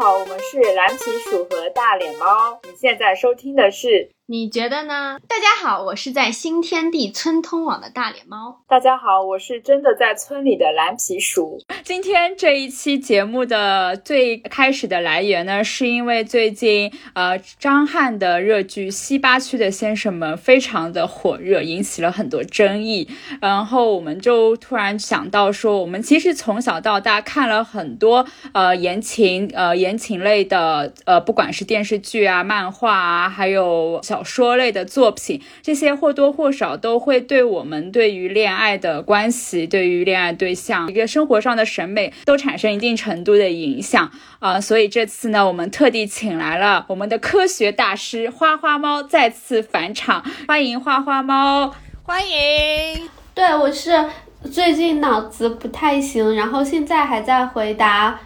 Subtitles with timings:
[0.00, 2.60] 好，我们是蓝皮鼠和大脸猫。
[2.62, 4.08] 你现在收听的是。
[4.26, 5.18] 你觉得呢？
[5.26, 8.62] 大家好，我是在新天地村通网的大脸猫。
[8.68, 11.58] 大家好，我是真的在村里的蓝皮鼠。
[11.88, 23.08] 今天这一期节目的最开始的来源呢，是因为最近呃张翰的热剧《西八区的先生们》非常的火热，引起了很多争议。
[23.40, 34.22] 然后我们就突然想到说，我们其实从小到大看了很多呃言情呃言情类的呃，不管是电视剧啊、漫画啊，还有小。
[34.22, 44.10] 说类的作品，这些或多或少都会对我们对于恋爱的关系、对于恋爱对象一个生活上的审美都产生一定程度的影响
[44.40, 44.60] 啊。
[44.60, 51.72] 所以这次呢，我们特地请来了我们的科学大师花花猫再次返场，欢迎花花猫，
[52.02, 53.08] 欢迎。
[53.32, 54.06] 对，我是
[54.50, 58.18] 最近脑子不太行，然后现在还在回答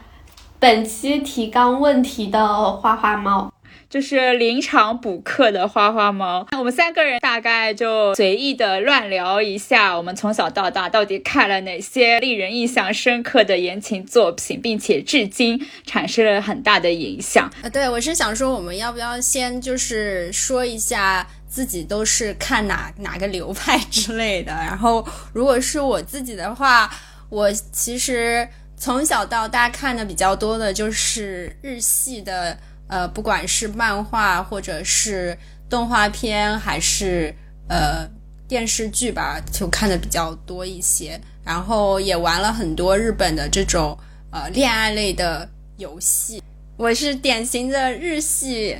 [0.58, 3.52] 本期提纲问题的花花猫。
[3.92, 17.68] 就是临场补课的花花猫，我们三个人大概就随意的乱聊一下，我们从小到大到底看了哪些令人印象深刻的言情作品，并且至今产生了很大的影响啊。
[17.68, 24.52] 对，我是想说，我们要不要先就是说一下自己都是看哪哪个流派之类的？
[24.54, 26.90] 然后，如果是我自己的话，
[27.28, 32.56] 我其实从小到大看的比较多的就是日系的。
[32.92, 35.34] 呃，不管是漫画或者是
[35.70, 37.34] 动画片，还是
[37.66, 38.06] 呃
[38.46, 41.18] 电视剧吧，就看的比较多一些。
[41.42, 43.98] 然后也玩了很多日本的这种
[44.30, 45.48] 呃恋爱类的
[45.78, 46.42] 游戏。
[46.76, 48.76] 我是典型的日系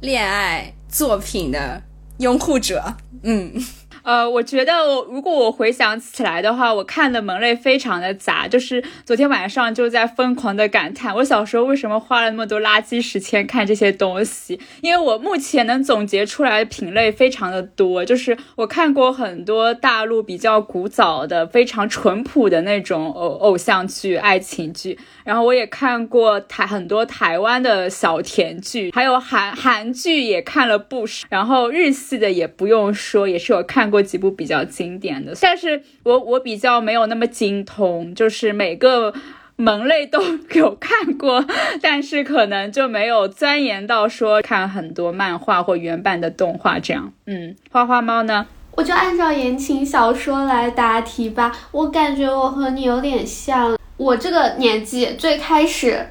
[0.00, 1.82] 恋爱作品的
[2.20, 2.96] 拥护者。
[3.24, 3.62] 嗯。
[4.04, 14.60] 呃，我觉得我如果我回想起来的话，我看的门类非常的杂，就是昨天晚上就在疯狂的感叹，我小时候为什么花了那么多垃圾时间看这些东西？
[14.82, 33.90] 因为我目前能总结出来的品类非常的多，就是我看过很多大陆比较古早的、非常淳朴的那种偶偶像剧、爱情剧，然后我也看过台很多台湾的小甜剧，还有韩韩剧也看了不少，然后日系的也不用说，也是有看。
[33.93, 39.14] 过过几部比较经典的，但是我我比较没有那么精通，就是每个
[39.54, 40.20] 门类都
[40.54, 41.44] 有看过，
[41.80, 47.12] 但是可能就没有钻研到说看很多漫画或原版的动画这样。
[47.26, 48.44] 嗯，花花猫呢？
[48.72, 51.56] 我就按照言情小说来答题吧。
[51.70, 56.04] 我感觉我和你有点像，我这个年纪最开始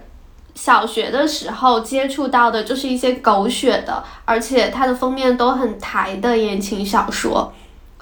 [0.55, 7.53] 小学的时候接触到的就是一些狗血的，而且它的封面都很台的言情小说。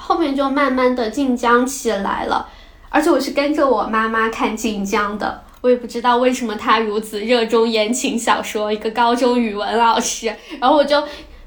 [0.03, 2.49] 后面就慢慢的晋江起来了，
[2.89, 11.01] 而且我是跟着我妈妈看晋江的，我也不知道为什么她如此热衷言情小说，一个高中语文老师，然后我就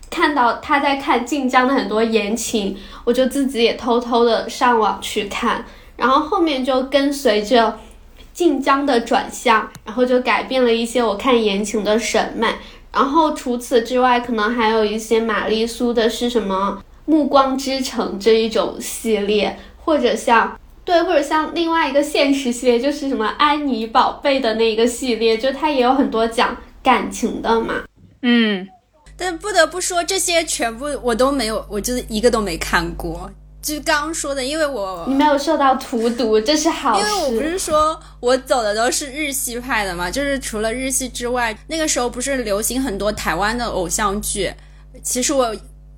[0.09, 5.65] 看到她在看晋江的很多言情，我就自己也偷偷的上网去看，
[5.97, 7.79] 然后后面就跟随着
[8.33, 12.49] 晋江的转向，然后就改变了一些我看言情的审美，
[12.93, 16.79] 然后除此之外，可能还有一些玛丽苏的是什么？
[17.07, 27.75] 暮光之城这一种系列，或者像对，或者像另外一个现实系列，就是什么安妮宝贝的那个系列，就它也有很多讲感情的嘛。
[28.23, 28.67] 嗯，
[29.17, 33.31] 但不得不说，这些全部我都没有，我就是一个都没看过。
[33.63, 37.07] 就刚刚说的，因为我你没有受到荼毒，这是好事。
[37.07, 44.53] 因为我不是说我走的都是日系派的嘛，就是除了日系之外，那个时候不是流行很多台湾的偶像剧，
[45.03, 45.55] 其实我。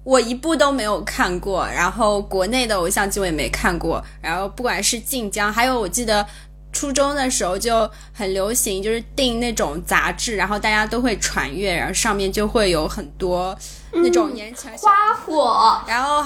[0.07, 6.25] 我一部都没有看过，然后国内的偶像剧我也没看过，然后不管是晋江，还有我记得
[6.73, 13.59] 初中的时候就很流行，就是订那种杂志，然后大家都会传阅，然后上面就会有很多
[13.91, 16.25] 那种言情花火，然后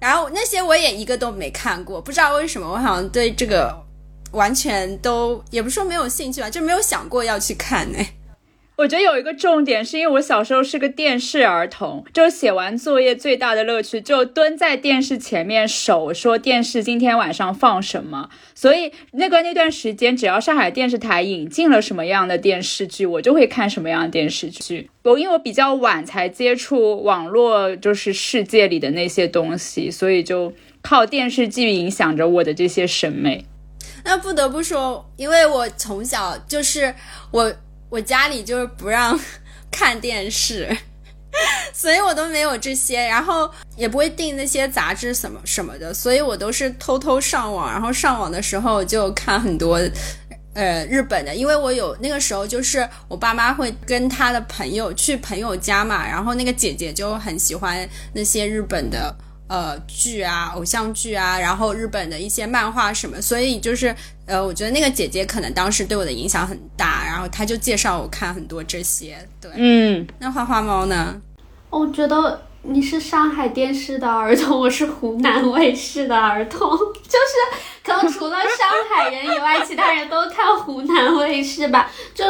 [0.00, 3.72] 然后那些我也一个都没看过，不知道为什么，我好像对这个
[4.32, 7.98] 完全都也不是说没有兴趣吧，就没有想过要去看呢。
[8.78, 18.30] 我觉得有一个重点，是因为我小时候是个电视儿童，就写完作业最大的乐趣就蹲在电视前面守，说电视今天晚上放什么。
[18.54, 24.88] 所以那个那段时间，只要上海电视台引进了什么样的电视剧，我就会看什么样的电视剧。
[25.02, 30.52] 我因为我比较晚才接触网络，就是世界里的那些东西，所以就
[30.82, 33.44] 靠电视剧影响着我的这些审美。
[34.04, 36.94] 那不得不说，因为我从小就是
[37.32, 37.52] 我。
[37.88, 39.18] 我家里就是不让
[39.70, 40.76] 看电视，
[41.72, 49.80] 所以我都没有这些，然后也不会订那些杂志什么什么的，所以我都是偷偷上网，然后上网的时候就看很多，
[50.54, 59.14] 呃日本的，因为我有那个时候就是我爸妈会跟他的朋友去朋友家嘛，然后那个姐姐就很喜欢那些日本的
[59.48, 63.94] 呃剧啊、偶像剧啊，然后日本的一些漫画什么，所以就是
[64.26, 69.18] 呃，我觉得那个姐姐可能当时对我的影响很大，然后她就介绍我看很多这些。
[69.40, 71.20] 对，嗯，那花花猫呢？
[71.70, 76.70] 我觉得你是上海电视的儿童，我是湖南卫视的儿童，
[77.04, 81.90] 就是可能除了上海人以外，其他人都看湖南卫视吧。
[82.14, 82.24] 就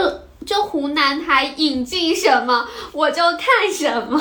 [0.49, 4.19] 就湖南台引进什么我就看什么，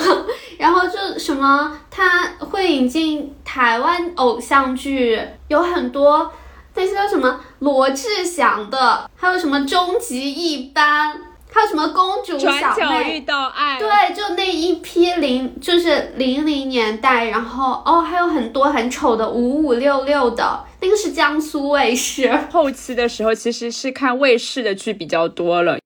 [0.58, 6.30] 然后就什么他会引进台湾偶像剧，有很多
[6.74, 11.22] 那些叫什么罗志祥的，还有什么终极一班。
[11.50, 22.30] 还有什么公主转小角妹遇到爱，对，就那一批零，就是零零年代，然后哦，还有很多很丑的五五六六的，那个是江苏卫视。
[22.52, 25.78] 后期的时候其实是看卫视的剧比较多了。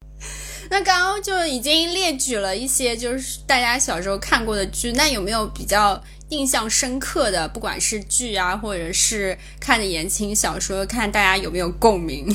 [0.72, 12.26] 那刚刚就已经列举了一些，就是大家小时候看过的剧，那有没有比较印象深刻的，不管是剧啊，或者是看的言情小说，看大家有没有共鸣？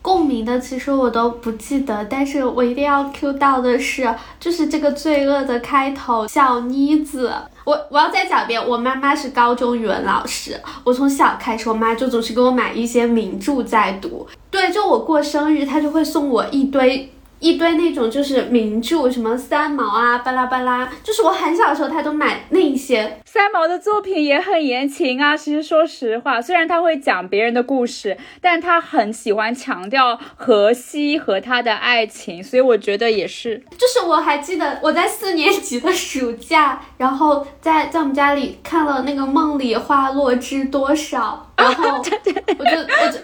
[0.00, 7.30] 共鸣的其实我都不记得，但是我一定要 Q 到的是，就是这个罪恶的开头，小妮子。
[7.66, 14.26] 我我要再讲一遍，我妈妈是高中语文老师，我从小开始，我妈就总是给我买一些名著在读。
[14.50, 17.12] 对，就我过生日，她就会送我一堆。
[17.42, 23.18] 一堆那种就是名著，什么三毛啊，巴拉巴拉，就是我很小的时候，他都买那些。
[23.24, 25.36] 三毛的作品也很言情啊。
[25.36, 33.64] 其实说实话，虽然他会讲别人的故事，但他很喜欢强调荷西和他的爱情，所以我觉得也是。
[33.76, 43.18] 就是我还记得我在四年级的暑假，然后在在我们家里看了那个《梦里花落知多少》，然后 我就我就，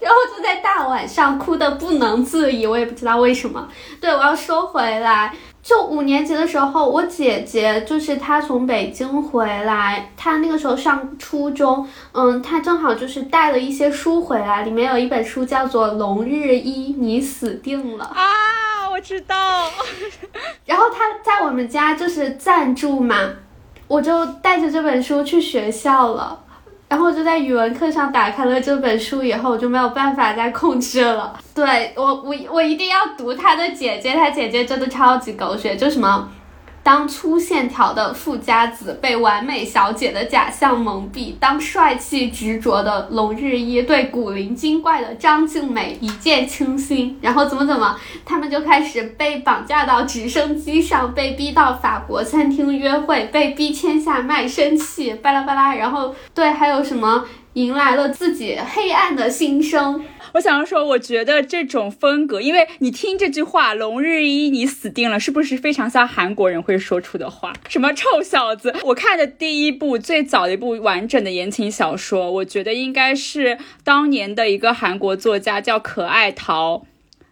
[0.00, 3.68] 然后就在大晚上哭的不能自已，我也不知道为什么。
[4.00, 19.70] 对，我要说回来，就五年级的时候，我姐姐就是她从北京回来，她那个时候上初中，嗯，她正好就是带了一些书回来，里面有一本书叫做《龙日一，你死定了》啊，我知道。
[20.64, 23.16] 然后她在我们家就是暂住嘛，
[23.86, 26.44] 我就带着这本书去学校了。
[26.88, 31.38] 然后我就在语文课上打开了这本书，以后我就没有办法再控制了。
[31.54, 36.28] 对我，我我一定要读他的姐姐，他姐姐真的超级狗血，就什么。
[36.88, 57.22] 当粗线条的富家子被完美小姐的假象蒙蔽，当帅气执着的龙日一对古灵精怪的张静美一见倾心，然后怎么怎么，他们就开始被绑架到直升机上，被逼到法国餐厅约会，被逼签下卖身契，巴拉巴拉，然后对，还有什么
[57.58, 60.04] 迎来了自己黑暗的新生。
[60.34, 67.52] 我想说，我觉得这种风格，因为你听这句话“龙日一，你死定了”，是不是非常像韩国人会说出的话？
[67.68, 68.72] 什么臭小子！
[68.84, 76.84] 我看的第一部最早的一部完整的言情小说，我觉得应该是当年的一个韩国作家叫可爱桃，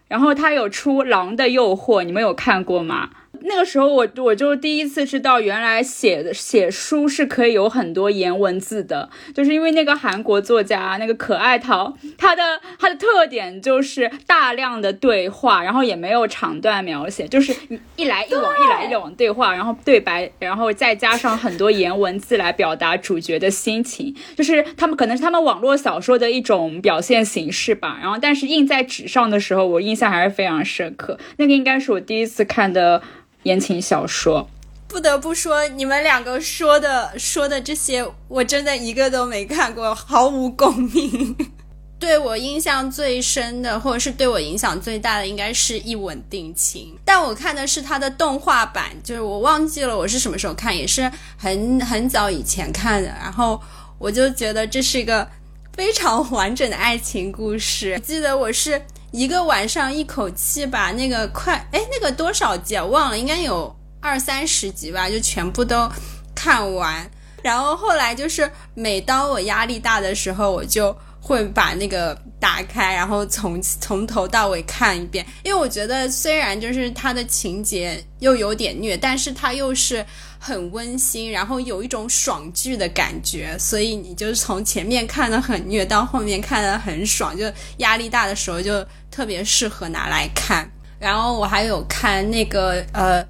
[0.09, 3.11] 然后他有出《狼的诱惑》，你们有看过吗？
[3.47, 17.55] 那个时候我我就第一次知道，原来写的写书是可以有很多颜文字的，就是因为那个韩国作家那个可爱桃，他的他的特点就是大量的对话，然后也没有长段描写，就是
[17.95, 27.97] 一来一往一来一往对话，然后对白，然后再加上很多颜文字来表达主角的心情，就是他们可能是他们网络小说的一种表现形式吧。
[28.01, 31.17] 然后但是印在纸上的时候，我印象还是非常深刻。
[31.37, 33.01] 那个应该是我第一次看的。
[33.43, 34.49] 言情小说，
[34.87, 41.35] 不得不说，你们两个说的说的这些，我真的一个都没看过，毫无共鸣。
[41.99, 46.95] 对我印象最深的，或者是对我影响最大的，应该是一吻定情。
[47.03, 53.07] 但我看的是它的动画版，就是我忘记了我是什么时候看，也是很很早以前看的。
[53.09, 53.59] 然后
[53.97, 55.27] 我就觉得这是一个
[55.73, 57.99] 非常完整的爱情故事。
[58.03, 58.81] 记得我是。
[59.11, 65.89] 一个晚上一口气把那个快哎那个多少集啊忘了应该有二三十集吧就全部都
[66.35, 67.09] 看完，
[67.41, 80.05] 然后后来就是每当我压力大的时候，我就会把那个打开，然后从从头到尾看一遍，因为我觉得虽然就是它的情节又有点虐，但是它又是。
[80.47, 90.71] 很温馨，然后有一种爽剧的感觉，所以你就是从前面看的很虐，到后面看的很爽，就压力大的时候就特别适合拿来看。
[90.97, 93.21] 然后我还有看那个呃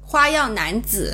[0.00, 1.12] 花样男子，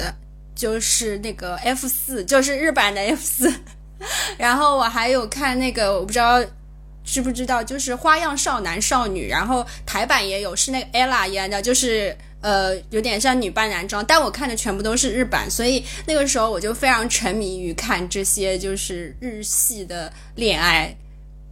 [0.54, 3.50] 就是那个 F 四，就是日版的 F 四。
[4.36, 6.44] 然后我还有看那个，我不知道
[7.02, 7.64] 知不知道？
[7.64, 12.14] 就是《花样少男少女》，然后台版也有，是那个 ella 演的，就是
[12.46, 20.96] 呃有点像女扮男装，但我看的全部都是日版，所以那个时候我就非常沉迷于看这些就是日系的恋爱。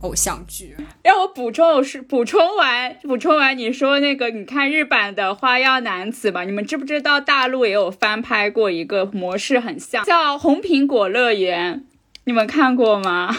[0.01, 11.87] 偶像剧，让我补充是补充完补充完你说那个你看日版的花样男子吧，你们知不知道大陆也有翻拍过一个模式很像，叫红苹果乐园，
[12.25, 13.35] 你们看过吗？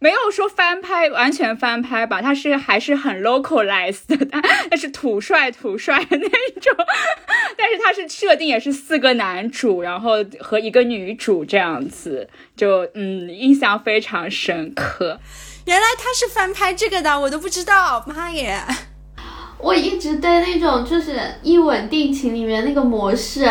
[0.00, 4.40] 没有说翻拍完全翻拍吧，它是还是很 localized 的，
[4.70, 6.18] 但是土帅土帅那
[6.60, 6.74] 种，
[7.58, 15.18] 但是它是设定也是四个男主，然后和一个女主这样子，就嗯印象非常深刻。
[15.66, 18.58] 原来他是翻拍这个的，我都不知道，妈耶！
[19.60, 23.44] 我一直对那种就是一吻定情里面那个模式，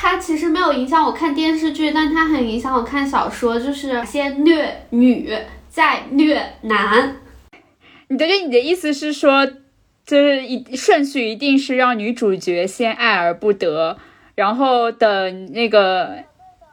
[0.00, 5.36] 它其实没有影响我看电视剧，但它很影响我看小说，就是先虐女
[5.68, 7.16] 再虐男。
[8.06, 9.44] 你的你的意思是说，
[10.06, 13.98] 就是一顺序一定是让女主角先爱而不得，
[14.36, 16.27] 然后等那个。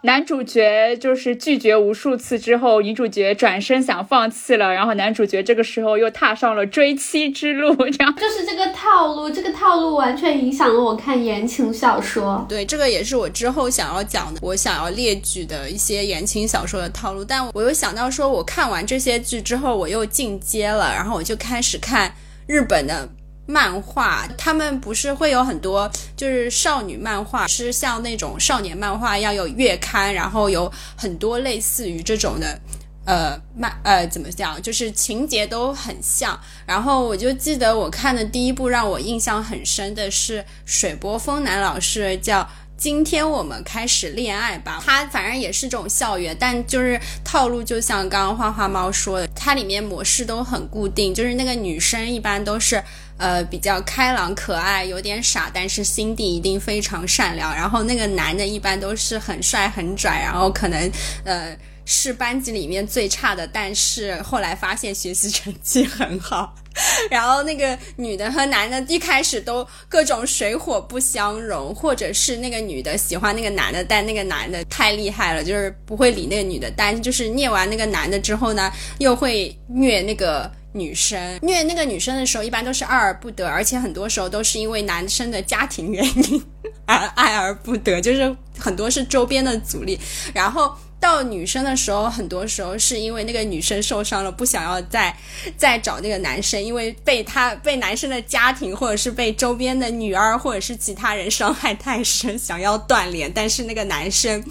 [0.05, 12.45] 男主角就是拒绝无数次之后，女主角转身想放弃了，然后男主角这个时候又踏上了追妻之路，这样就是这个套路，这个套路完全影响了我看言情小说。
[12.47, 17.25] 对，这个也是我之后想要讲的，我想要列举的一些言情小说的套路。
[17.25, 22.13] 但我又想到说，我看完这些剧之后，我又进阶了，然后我就开始看
[22.45, 23.09] 日本的。
[23.45, 32.59] 漫画，他们不是会有很多，就是少女漫画，是像那种少年漫画要有月刊，然后有很多类似于这种的，
[33.05, 36.39] 呃，漫呃怎么讲，就是情节都很像。
[36.65, 42.47] 然后我就记得我看的第一部让我印象很深的是水波丰男老师叫。
[42.77, 44.83] 今天我们开始恋爱吧。
[44.85, 51.13] 它反正也是这种校园，但就是套路，就像刚刚花花猫说的，它里面模式都很固定。
[51.15, 52.83] 就是那个女生一般都是
[53.17, 57.53] 呃比较开朗可爱，有点傻，但是心地一定非常善良。
[57.55, 60.91] 然后那个男的一般都是很帅很拽，然后可能
[61.23, 61.55] 呃。
[61.87, 66.55] 是班级里面最差的，但是后来发现学习成绩很好。
[67.11, 76.71] 然后那个女的和男的一开始都各种水火不相容，或者是那个女的喜欢那个男的，但那个男的太厉害了，就是不会理那个女的。
[76.75, 81.39] 但就是虐完那个男的之后呢，又会虐那个女生。
[81.41, 86.43] 虐那个女生的时候，一般都是爱而不得，而且很多时候都是因为男生的家庭原因
[86.85, 89.99] 而爱而不得，就是很多是周边的阻力。
[90.33, 90.75] 然后。
[90.97, 95.15] 到女生的时候，很多时候是因为那个女生受伤了，不想要再
[95.55, 104.43] 再找那个男生，因为被他被男生的家庭或者是被周边的女儿或者是其他人伤害太深，想要断联，但是那个男生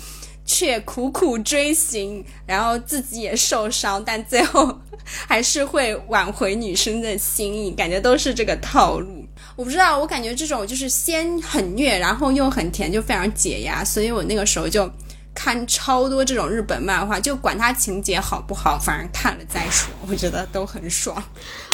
[0.44, 4.80] 却苦苦追寻，然后自己也受伤，但最后
[5.26, 9.24] 还是会挽回女生的心意，感觉都是这个套路。
[9.56, 14.90] 我不知道，我感觉这种就是先很虐，然后又很甜，就非常解压，所以我那个时候就。
[15.36, 21.20] 看超多这种日本漫画，就管它情节好不好，反正看了再说，我觉得都很爽。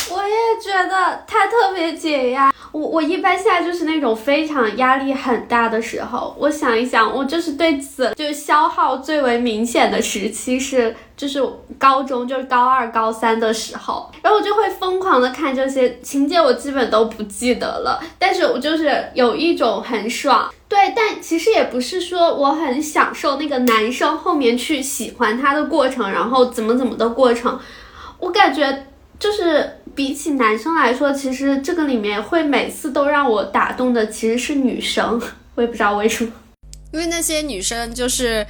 [0.08, 0.34] 我也
[0.64, 2.50] 觉得它特别解压。
[2.72, 11.42] 我我一般现在就是那种非常压力很大的时候，我想一想，我就是对此就消耗最为明显的时期是就是
[11.78, 20.52] 高中，就是高二高三的时候，然后我就会疯狂的看这些情节，我基本都不记得了，但是我就是有一种很爽。
[20.68, 27.58] 对，但其实也不是说我很享受那个男生后面去喜欢他的过程，然后怎么怎么的过程。
[28.20, 28.86] 我感觉
[29.20, 35.20] 就是比起男生来说，其实这个里面会每次都让我打动的其实是女生，
[35.54, 36.32] 我也不知道为什么。
[36.92, 38.44] 因为那些女生就是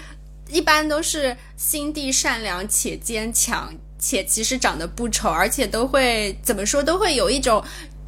[0.48, 7.62] 一般都是心地善良且坚强，且其实长得不丑，而且都会怎么说都会有一种。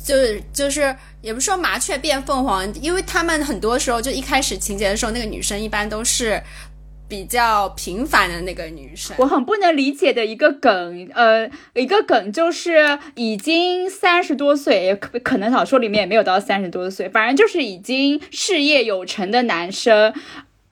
[0.05, 6.43] 就是就是，也不说麻雀变凤凰，因为他们很多时候就一开始情节的时候，那个女生一般都是
[7.13, 9.15] 比较平凡的那个女生。
[9.19, 20.15] 我很不能理解的一个梗，呃，一个梗就是已经三十多岁，可可能小说里面也没有到三十多岁，反正就是已经事业有成的男生。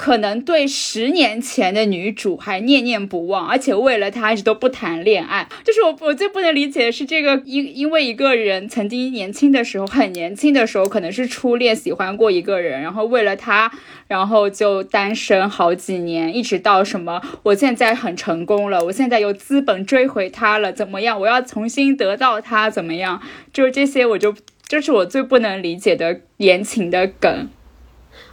[0.00, 5.46] 可能对十年前的女主还念念不忘，而且为了她一直都不谈恋爱。
[5.62, 13.70] 就是我我最不能理解的是这个，因因为一个人曾经年轻的时候，很年轻的时候，可能是初恋喜欢过一个人，然后为了他，
[14.08, 21.20] 然后就单身好几年，一直到什么，我现在很成功了，我现在有资本追回他了，怎么样？
[21.20, 23.20] 我要重新得到他，怎么样？
[23.52, 24.34] 就是这些，我就
[24.66, 27.50] 这是我最不能理解的言情的梗。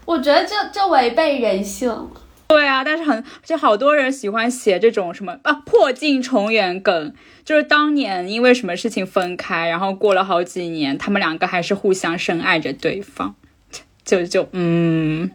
[0.07, 1.93] 我觉得这这违背人性，
[2.47, 13.35] 对啊，但是很就好多人喜欢写这种什么啊破镜重圆梗，就是当年因为什么事情分开，然后过了好几年，他们两个还是互相深爱着对方，
[14.05, 15.29] 就就嗯，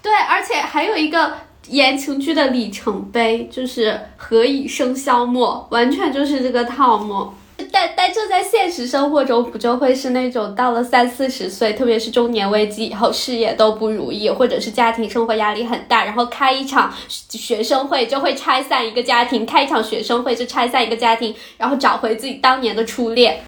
[0.00, 1.34] 对，而且还有一个
[1.68, 7.30] 言情剧的里程碑，就是何以笙箫默，完全就是这个套路。
[7.72, 23.40] 但但这在现实生活中不就会是那种到了三四十岁，特别是中年危机以后，事业都不如意，或者是家庭生活压力很大，然后开一场学生会就会拆散一个家庭，开一场学生会就拆散一个家庭，然后找回自己当年的初恋。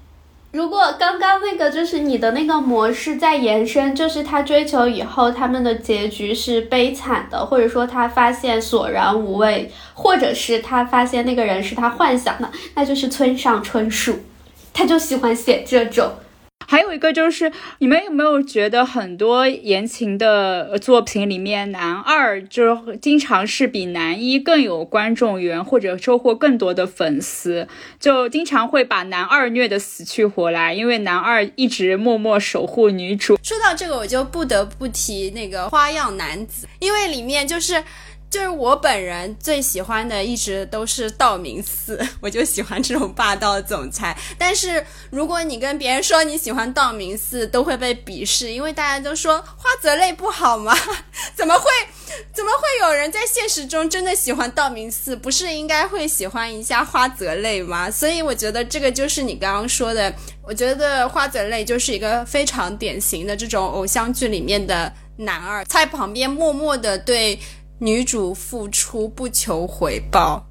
[0.59, 14.19] 如果刚刚那个就是你的那个模式在延伸，就是他追求以后他们的结局是悲惨的，或者说他发现索然无味，或者是他发现那个人是他幻想的，那就是村上春树，
[14.75, 16.11] 他就喜欢写这种。
[16.67, 27.67] 还有一个就是，你们有没有觉得很多言情的作品里面，男二就是经常是比男一更有观众缘，或者收获更多的粉丝，
[27.99, 33.39] 就经常会把男二虐得死去活来，因为男二一直默默守护女主。
[33.43, 37.83] 说到这个，我就不得不提那个《花样男子》，因为里面就是。
[38.31, 44.15] 就是我本人最喜欢的，一直都是道明寺， 我就喜欢这种霸道总裁。
[44.37, 50.77] 但是如果你跟别人说你喜欢道明寺，都会被鄙视，因为大家都说花泽类不好吗？
[51.35, 51.71] 怎么会，
[52.35, 55.17] 怎么会有人在现实中真的喜欢道明寺？
[55.17, 57.91] 不是应该会喜欢一下花泽类吗？
[57.91, 67.41] 所以我觉得这个就是你刚刚说的，我觉得花泽类就是一个非常典型的这种偶像剧里面的男二，在旁边默默的对。
[67.79, 70.45] 女主付出不求回报，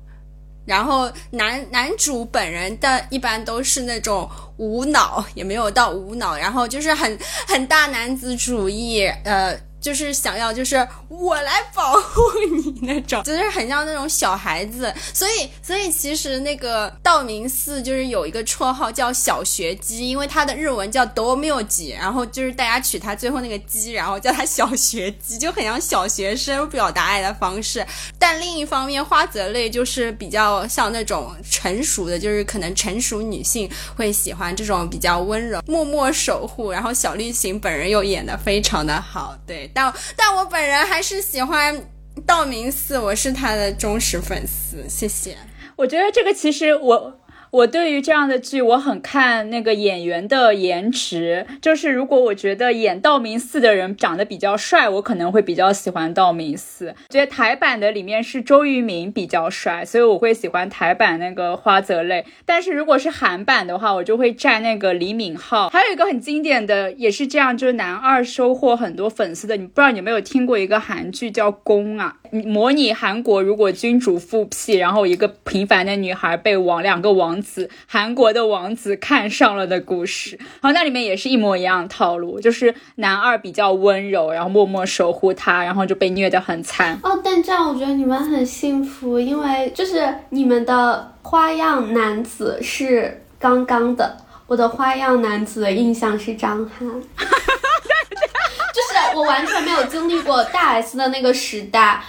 [0.66, 7.18] 然后男男主本人的一般都是那种无脑，也没有到无脑，然后就是很
[7.48, 9.67] 很大男子主义，呃。
[9.88, 14.94] 就是想要，就是我来保护你那种，就是很像那种小孩子。
[15.14, 27.86] 所以，所以其实那个道明寺就是有一个绰号叫小学鸡，因为他的日文叫 domuji，然后就是大家取他最后那个鸡，然后叫他小学鸡，就很像小学生表达爱的方式。
[28.20, 36.74] 但另一方面，花泽类就是比较像那种成熟的，就是可能成熟女性会喜欢这种比较温柔、默默守护。
[36.74, 39.72] 然后小栗旬本人又演的非常的好，对。
[39.78, 41.80] 但但我本人还是喜欢
[42.26, 44.84] 道明寺，我是他的忠实粉丝。
[44.90, 45.38] 谢谢。
[45.76, 47.20] 我觉得这个其实我。
[47.58, 51.48] 我对于这样的剧，我很看那个演员的颜值。
[51.60, 56.94] 就是如果我觉得演道明寺的人长得比较帅，我可能会比较喜欢道明寺。
[57.10, 62.24] 觉得台版的里面是周渝民比较帅，所以我会喜欢台版那个花泽类。
[62.46, 65.68] 但是如果是韩版的话，我就会站那个李敏镐。
[65.70, 69.58] 还有一个很经典的，也是这样，就是男二收获很多粉丝的。
[69.58, 72.18] 你不知道你有没有听过一个韩剧叫《宫》啊？
[72.30, 77.47] 模拟韩国如果君主复辟，然后一个平凡的女孩被王两个王子。
[77.48, 87.00] 子韩国的王子看上了的故事，然后那里面也是一模一样的套路，就是男二比较温柔，然后默默守护她，然后就被虐得很惨。
[87.02, 102.04] 哦，但这样我觉得你们很幸福，因为就是你们的花样男子是刚刚的，我的花样男子的印象是张翰， 就是我完全没有经历过大 S 的那个时代，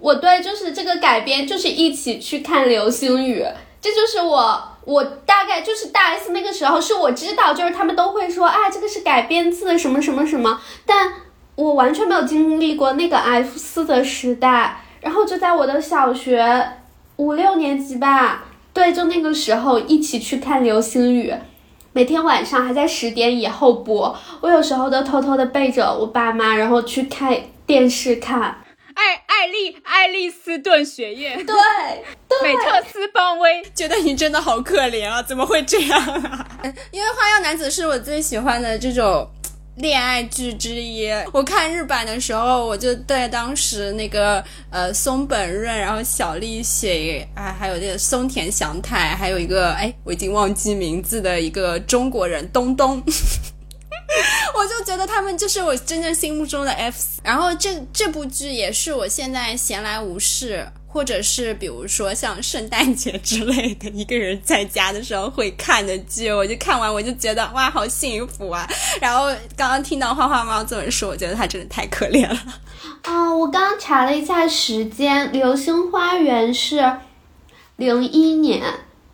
[0.00, 3.44] 我对就是这个改编就是一起去看流星雨。
[3.78, 11.12] 这就是我，我大概就是大 S 那个时候，是我知道，就是他们都会说，啊，这个是改编自什么什么什么，但
[11.56, 16.68] 我完全没有经历过那个 F 四的时代，然后就在我的小学
[17.16, 21.34] 五六年级吧，对，就那个时候一起去看流星雨，
[21.92, 28.58] 每天晚上还在十点以后播，我有时候都偷偷的背着我爸妈，然后去看电视看。
[29.36, 31.54] 爱爱丽爱丽斯顿学院， 对，
[32.42, 35.22] 美特斯邦威，觉得你真的好可怜啊！
[35.22, 36.48] 怎么会这样啊？
[36.90, 39.28] 因为《花样男子》是我最喜欢的这种
[39.76, 41.10] 恋爱剧之一。
[41.32, 53.02] 我看日版的时候，我就对当时那个呃松本润，然后小栗旬，啊，还有那个松田翔太，还有一个哎我已经忘记名字的一个中国人东东。
[54.54, 66.32] 我就觉得他们就是我真正心目中的 F，然后这这部剧也是我现在闲来无事，或者是比如说像圣诞节之类的，一个人在家的时候会看的剧。
[66.32, 68.66] 我就看完我就觉得哇，好幸福啊！
[69.00, 72.40] 然后刚刚听到花花猫这么说，我觉得他真的太可怜了。
[73.02, 76.98] 啊，我刚刚查了一下时间，《流星花园》是
[77.76, 78.62] 零一年。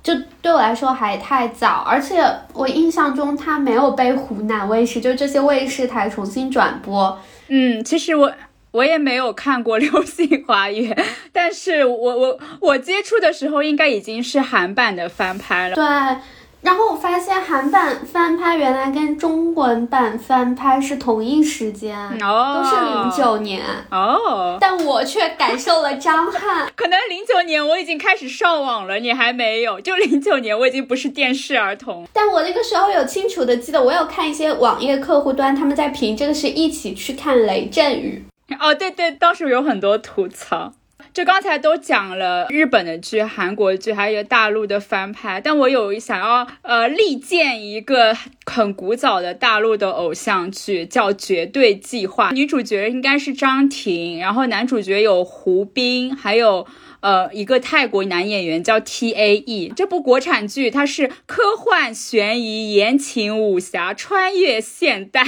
[0.02, 7.18] 就对我来说还太早，而且我印象中它没有被湖南卫视，就这些卫视台重新转播。
[7.48, 8.32] 嗯，其实我
[8.72, 10.92] 我也没有看过《流星花园》，
[11.32, 15.74] 但是我我我接触的时候应该已经是韩版的翻拍了。
[15.74, 15.84] 对。
[16.62, 26.70] 然后我发现韩版翻拍原来跟中文版翻拍是同一时间，哦，都是零九年哦，但我却感受了张翰。
[26.76, 29.80] 可能零九年我已经开始上网了，你还没有。
[29.80, 38.24] 就零九年我已经不是电视儿童，但我那个时候有清楚的记得，我有看一些网页客户端，他们在评这个是一起去看《雷阵雨》。
[38.60, 40.72] 哦，对对，当时有很多吐槽。
[41.12, 56.66] 就刚才都讲了日本的剧、韩国剧，还有大陆的翻拍，但我有想要呃力荐一个很古早的大陆的偶像剧，叫《绝对计划》，女主角应该是张庭，然后男主角有胡兵，还有
[57.00, 59.70] 呃一个泰国男演员叫 T A E。
[59.76, 65.22] 这部国产剧它是科幻、悬疑、言情、武侠、穿越、现代。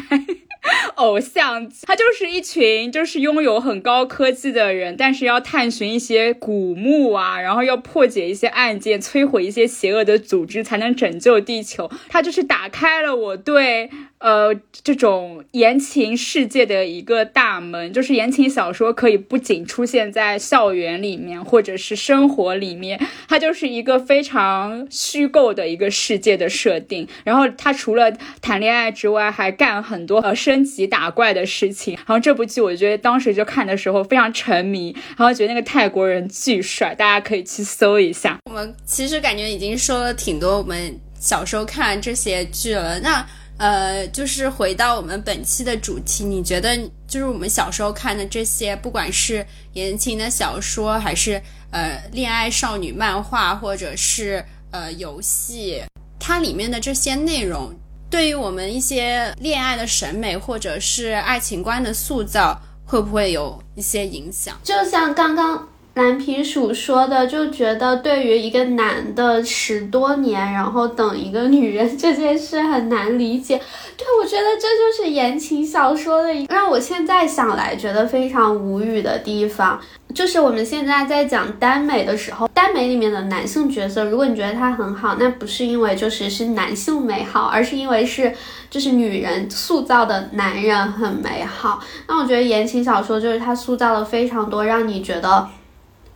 [0.97, 11.91] 偶像，他就是一群就是拥有很高科技的人，但是要探寻一些古墓啊，然后要破解一些案件，摧毁一些邪恶的组织，才能拯救地球。
[12.09, 13.91] 他就是打开了我对。
[14.25, 27.07] 呃，这种言情世界的一个大门，就是言情小说可以不仅出现在校园里面，或者是生活里面，它就是一个非常虚构的一个世界的设定。
[27.23, 28.11] 然后他除了
[28.41, 31.93] 谈恋爱之外，还干很多呃升级打怪的事情。
[31.95, 38.39] 然后这部剧我觉得当时就看的时候非常沉迷，然后觉得那个泰国人巨帅，大家可以去搜一下。
[38.47, 43.27] 我们其实感觉已经说了挺多我们小时候看这些剧了，那。
[43.57, 51.41] 呃，就是回到我们本期的主题，你觉得就是我们小时候看的这些，不管是言情的小说，还是
[51.71, 55.83] 呃恋爱少女漫画，或者是呃游戏，
[56.19, 57.73] 它里面的这些内容，
[58.11, 64.59] 对于我们一些恋爱的审美或者是爱情观的塑造，会不会有一些影响？
[64.65, 65.69] 就像刚刚。
[65.95, 73.57] 蓝皮鼠说的，就觉得对于一个男的十多年，然后等一个女人这件事很难理解。
[73.97, 79.81] 对我觉得这就是言情小说的让我现在想来觉得非常无语的地方，
[80.13, 88.35] 就是我们现在在讲耽美的时候，耽美里面的男性角色，如果你觉得他很好，那不是因为就是是男性美好，而是因为是
[88.69, 91.79] 就是女人塑造的男人很美好。
[92.09, 95.49] 那我觉得言情小说就是他塑造了非常多让你觉得。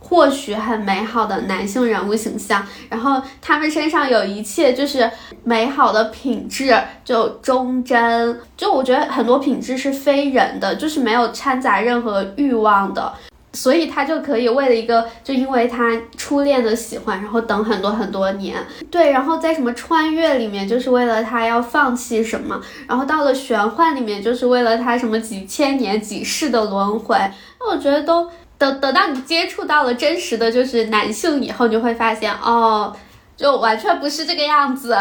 [0.09, 5.09] 或许很美好的男性人物形象，然后他们身上有一切就是
[5.43, 13.13] 美好的品质，就忠贞，就我觉得很多品质是非人的，就是没有掺杂任何欲望的，
[13.53, 18.57] 所以他就可以为了一个，就因为他初恋的喜欢，然后等很多很多年，
[18.89, 27.15] 对，然后在什么穿越里面，就是为了他要放弃什么，然后到了玄幻里面，就是为了他什么几千年几世的轮回，
[27.59, 28.27] 那我觉得都。
[28.59, 32.95] 等等到你接触到了真实的就是男性以后，你就会发现哦，
[33.35, 34.95] 就完全不是这个样子，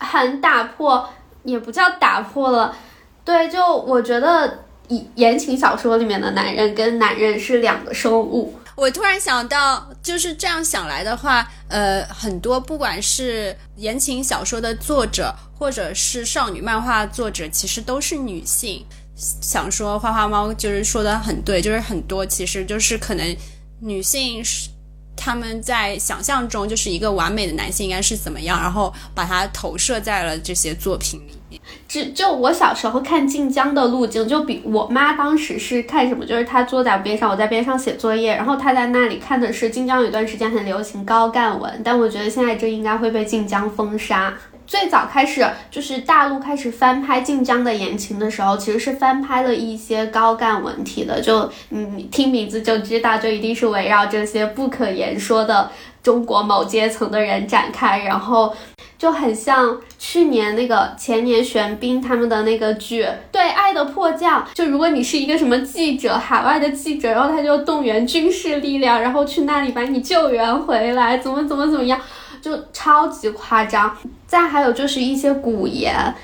[0.00, 1.08] 很打破，
[1.44, 2.76] 也不叫打破了，
[3.24, 8.52] 对，就我觉得言言情小说里面的男人跟男人是两个生物。
[8.74, 18.84] 我突然想到，就是这样想来的话，呃，很多不管是言情小说的作者，或者是少女漫画作者，其实都是女性。
[19.16, 23.36] 想说花花猫就是说的很对，就是很多其实就是可能
[23.80, 24.68] 女性是
[25.16, 31.60] 他们在想象中就是一个完美的男性应该是怎么样，然后把它投射在了这些作品里面。
[31.88, 44.34] 就就我小时候看晋江的路径，就比我妈当时是看什么，就是她坐在边上，我在边上写作业，然后她在那里看的是晋江有段时间很流行高干文，但我觉得现在这应该会被晋江封杀。
[44.66, 55.70] 最早开始就是大陆开始翻拍晋江的言情的时候，其实是翻拍了一些高干文体的，就嗯听名字就知道，就一定是围绕这些不可言说的
[56.02, 58.52] 中国某阶层的人展开，然后
[58.98, 72.00] 就很像去年那个前年玄彬他们的那个剧，对《爱的迫降》，就如果你是一个什么记者，海外的记者，然后他就动员军事力量，然后去那里把你救援回来，怎么怎么怎么样。
[72.46, 76.14] 就超级夸张，再还有就是一些古言，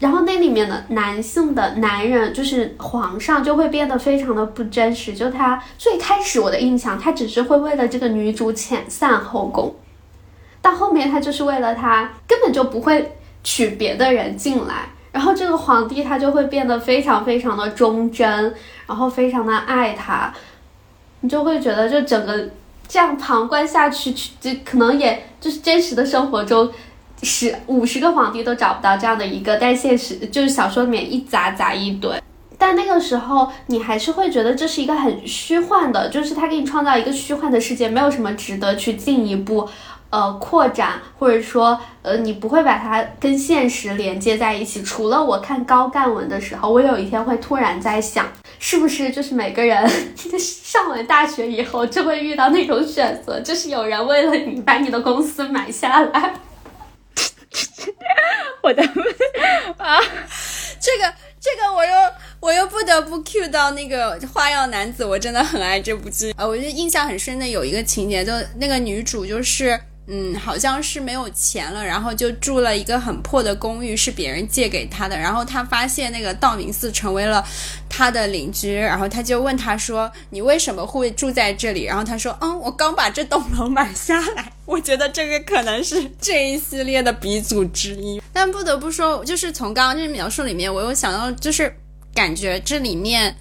[0.00, 5.14] 然后那里面的男性的男人，就是皇上就会变得非常的不真实。
[5.14, 9.72] 就他最开始我的印象，他只是会为了这个女主遣散后宫，
[10.60, 18.52] 到后面他就是为了他根本就不会娶别的人进来，然后这个皇帝他就会变得非常非常的忠贞，
[18.88, 20.34] 然后非常的爱他，
[21.20, 22.50] 你就会觉得就整个。
[22.92, 26.70] 这样旁观下去，去就可能也就是真实的生活中，
[27.22, 32.22] 十五十个皇帝都找不到这样的一个，但现实就是小说里面一砸砸一堆。
[32.58, 39.66] 但那个时候你还是会觉得这是一个很虚幻的，就是他给你创造一个虚幻的世界，没有什么值得去进一步。
[40.10, 44.82] 呃，扩展或者说，呃，你不会把它跟现实连接在一起。
[44.82, 48.26] 除了我看高干文的时候，我有一天会突然在想，
[48.64, 49.76] 是不是就是每个人
[50.38, 56.34] 上完大学以后就会遇到那种选择，就是有人为了你把你的公司买下来。
[58.62, 58.80] 我的
[59.76, 59.98] 啊，
[60.80, 61.92] 这个这个我又
[62.38, 66.30] 我又不得不 cue 到那个花样男子，我真的很爱这部剧。
[66.36, 69.78] 啊，我觉得印象很深的有一个情节，就那个女主就是。
[70.08, 75.16] 嗯，好像是没有钱了，然后就住了一个很破的公寓，是别人借给他的。
[75.16, 77.42] 然后他发现那个道明寺成为了
[77.88, 88.20] 他的邻居，然后他就问他说：“你为什么会住在这里？”然后他说：“嗯，我刚把这栋楼买下来。”我觉得这个可能是这一系列的鼻祖之一。
[88.32, 91.72] 但不得不说，就是从刚刚这描述里面，我有想到，就是
[92.12, 93.36] 感觉这里面，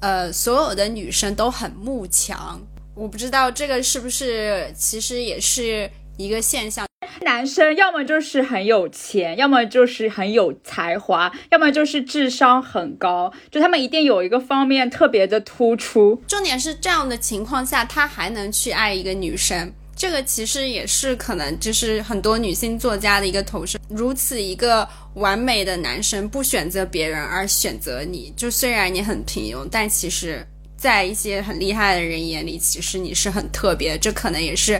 [0.00, 2.60] 呃，所有的女生都很慕强。
[2.94, 5.88] 我不知道这个是不是，其实也是。
[6.20, 6.86] 一个现象，
[7.22, 16.22] 男生要么就是很有钱，要么就是很有才华，要么就是智商很高，就他们一定有一个方面特别的突出。
[16.28, 23.78] 重点是这样的情况下，他还能去爱一个女生，这个其实也是可能就是很多女性作家的一个投射。
[23.88, 33.96] 如此一个完美的男生不选择别人而选择你，就虽然你很平庸，但其实，在一些很厉害的人眼里，其实你是很特别。
[33.96, 34.78] 这可能也是。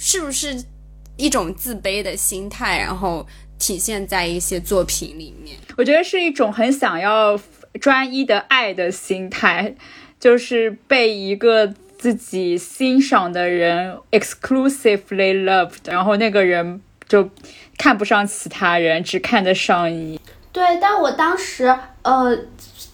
[0.00, 0.64] 是不是
[1.16, 3.26] 一种自卑的心态，然后
[3.58, 5.56] 体现在一些作品里面？
[5.76, 7.38] 我觉得是一种很想要
[7.80, 9.74] 专一的爱的心态，
[10.20, 17.28] 就是被一个自己欣赏的人 exclusively loved，然后那个人就
[17.76, 20.20] 看不上其他人，只看得上你。
[20.52, 22.38] 对，但我当时呃。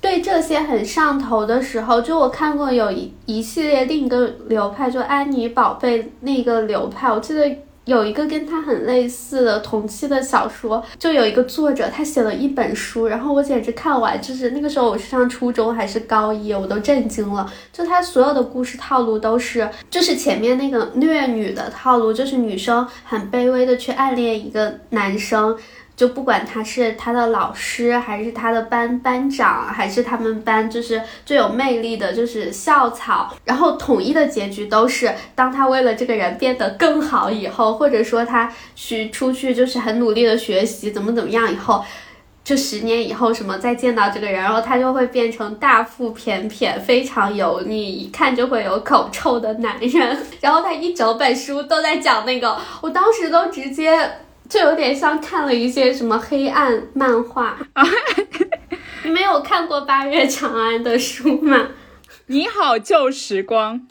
[0.04, 7.10] 对这些很上头的时候，就我看过有一一系列另一个流派，就安妮宝贝那个流派。
[7.10, 7.50] 我记得
[7.86, 17.50] 有一个跟他很类似的同期的小说，就有一个作者他写了一本书，然后我简直看完，就是那个时候我是上初中还是高一，我都震惊了。
[17.72, 25.56] 就他所有的故事套路都是，就是前面那个虐女的套路，就是女生很卑微的去暗恋一个男生。
[25.96, 41.84] 就不管他是他的老师，还是他的班班长，还是他们班就是最有魅力的，就是校草，然后统一的结局都是，当他为了这个人变得更好以后，或者说他去出去就是很努力的学习，怎么怎么样以后，
[42.42, 50.18] 就十年以后什么再见到这个人，然后他就会变成大腹便便、非常油腻、一看就会有口臭的男人。
[50.42, 54.10] 然后他一整本书都在讲那个，我当时都直接。
[54.48, 57.82] 就有点像看了一些什么黑暗漫画 啊！
[59.02, 61.68] 你没有看过八月长安的书吗？
[62.26, 63.86] 你好旧时光。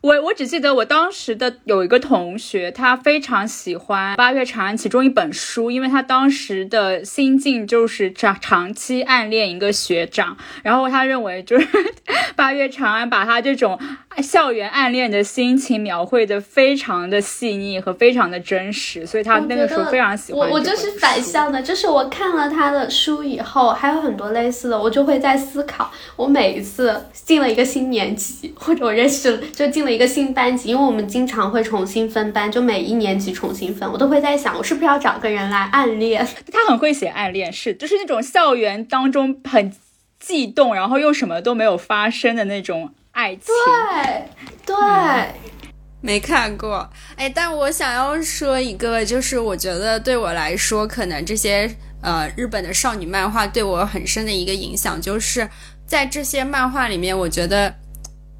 [0.00, 11.66] 我我只记得我当时的有一个同学，他非常喜欢八月长安其中一本书，因为他当时的心境就是长长期暗恋一个学长，然后他认为就是
[12.34, 13.78] 八月长安把他这种
[14.22, 20.48] 校园暗恋的心情描绘的非常的细腻和非常的真实，所以他那个时候非常喜欢。
[20.48, 29.42] 我我就是反向的，就是我看了他的书以后，还有很多类似的，我就会在思考，我每一次进了一个新年级，或者我认识了。
[29.52, 36.26] 就进了一个新班级，因为我们经常会重新分班，就每一年级重新分，我都会在想，我是不是要找个人来暗恋？
[36.50, 39.72] 他很会写暗恋，是就是那种校园当中很
[40.18, 43.42] 悸动，然后又什么都没有发生的那种爱情。
[44.64, 44.76] 对对，
[46.00, 46.88] 没看过。
[47.16, 55.48] 哎，但我想要说一个，就是我觉得对我来说，可能这些呃日本的少女漫画对我很深的一个影响，就是
[55.86, 57.74] 在这些漫画里面，我觉得。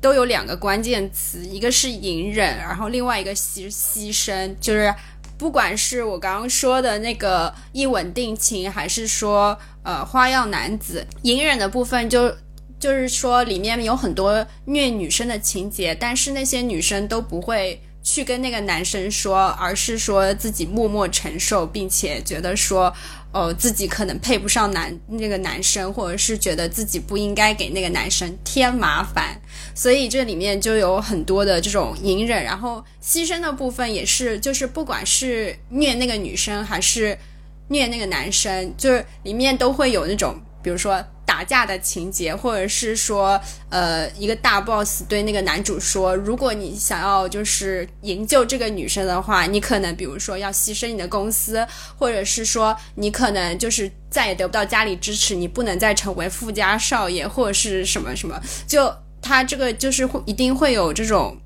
[0.02, 4.92] 都有两个关键词，一个是隐忍，然后另外一个牺牺牲，就是
[5.38, 12.36] 不管是我刚刚说的那个一吻定情，还是说呃花样男子，隐忍的部分就
[12.80, 22.92] 就是说里面有很多虐女生的情节，但是那些女生都不会去跟那个男生说，而是说自己默默承受，并且觉得说。
[23.34, 29.40] 哦，自己可能配不上男那个男生，或者是觉得自己不应该给那个男生添麻烦，
[29.74, 37.18] 所以这里面就有很多的这种隐忍，然后牺牲的部分也是，就是不管是虐那个女生还是
[37.68, 61.38] 虐那个男生，就是里面都会有那种，比如说打架的情节，或者是说，呃，一个大 boss 对那个男主说，如果你想要就是营救这个女生的话，你可能比如说要牺牲你的公司，或者是说你可能就是再也得不到家里支持，你不能再成为富家少爷或者是什么什么，就他这个就是会一定会有这种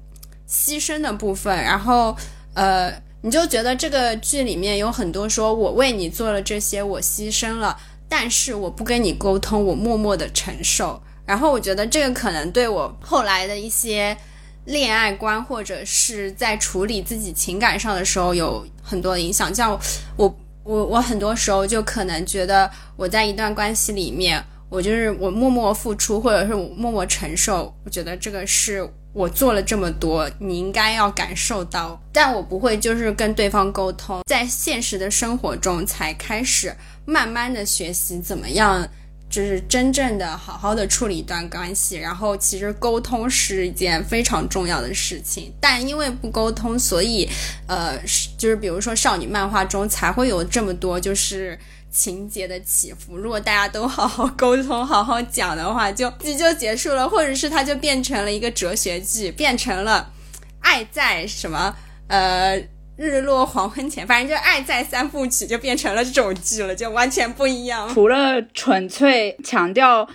[0.48, 2.16] 牺牲的部分，然后
[2.54, 7.78] 呃，你就觉得这个剧里面有很多说我为你做了这些，我牺牲了。
[8.08, 11.02] 但是我不跟你沟通，我默默的承受。
[11.24, 14.16] 然后我觉得这个可能对我后来的一些
[14.64, 19.52] 恋爱观，或者是在处理自己情感上的时候有很多影响。
[19.52, 19.76] 像
[20.16, 27.74] 我，我，我很多时候就可能觉得我在一段关系里面，我就是我默默付出，或者是我默默承受。
[27.84, 32.00] 我觉得这个是我做了这么多，你应该要感受到。
[32.12, 36.72] 但我不会就是跟对方沟通，在现实的生活中才开始。
[37.06, 38.86] 慢慢的学习怎么样，
[39.30, 41.96] 就是真正的好好的处理一段关系。
[41.96, 47.28] 然后其实沟通是一件非常重要的事情，但因为不沟通，所以
[47.68, 47.96] 呃，
[48.36, 51.58] 就是比如说少女漫画中才会有这么多就是
[51.90, 53.16] 情节的起伏。
[53.16, 60.12] 如果大家都好好沟通、好好讲的话，就剧就结束了，或者是它就变成了一个哲学剧，变成了
[60.60, 61.76] 爱在什么
[62.08, 62.60] 呃。
[62.96, 67.88] 日落黄昏前，反正就《爱在三部曲》就变成了这种剧了，就完全不一样。
[67.88, 70.08] 除了纯粹强调，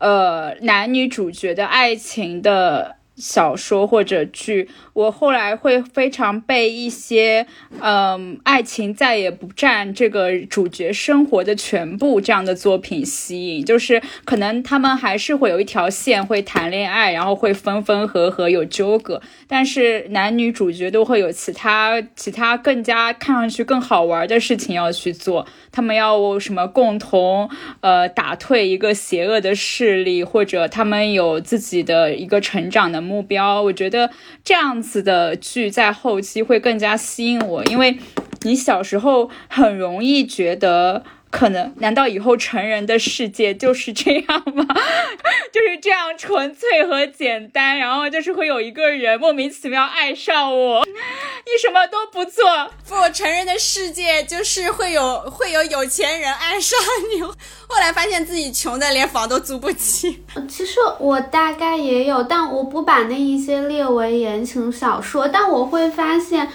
[0.00, 2.96] 呃，男女主角的爱情的。
[3.18, 7.46] 小说或者剧，我后来会非常被一些，
[7.80, 13.64] 嗯，爱情再也不占这个主角生活的全部这样的作品吸引。
[13.64, 25.46] 就是可能他们还是会有一条线，会谈恋爱，然后会分分合合，有纠葛，但是男女主角都会有其他其他更加看上去更好玩的事情要去做。
[25.70, 27.48] 他们要什么共同，
[27.82, 33.62] 呃，打退一个邪恶的势力，或者他们有自己的一个成长的目标。
[33.62, 34.10] 我觉得
[34.42, 37.98] 这样子的剧在后期会更加吸引我，因为
[38.42, 41.04] 你小时候很容易觉得。
[41.30, 41.72] 可能？
[41.76, 44.64] 难道以后成人的世界就是这样吗？
[45.52, 52.70] 就是这样纯粹和简单，然后就是会有一个人莫名其妙爱上我，你什么都不做。
[52.86, 56.78] 不，成人的世界就是会有会有有钱人爱上
[57.14, 57.22] 你。
[57.22, 60.22] 后来发现自己穷的连房都租不起。
[60.48, 66.50] 其实我大概也有，但我不把那一些列为言情小说，但我会发现。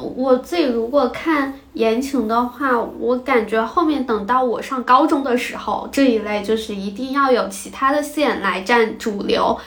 [0.00, 9.58] 我自己如果看言情的话，我感觉后面等到我上高中的时候，这一类就是一定要有其他的线来占主流，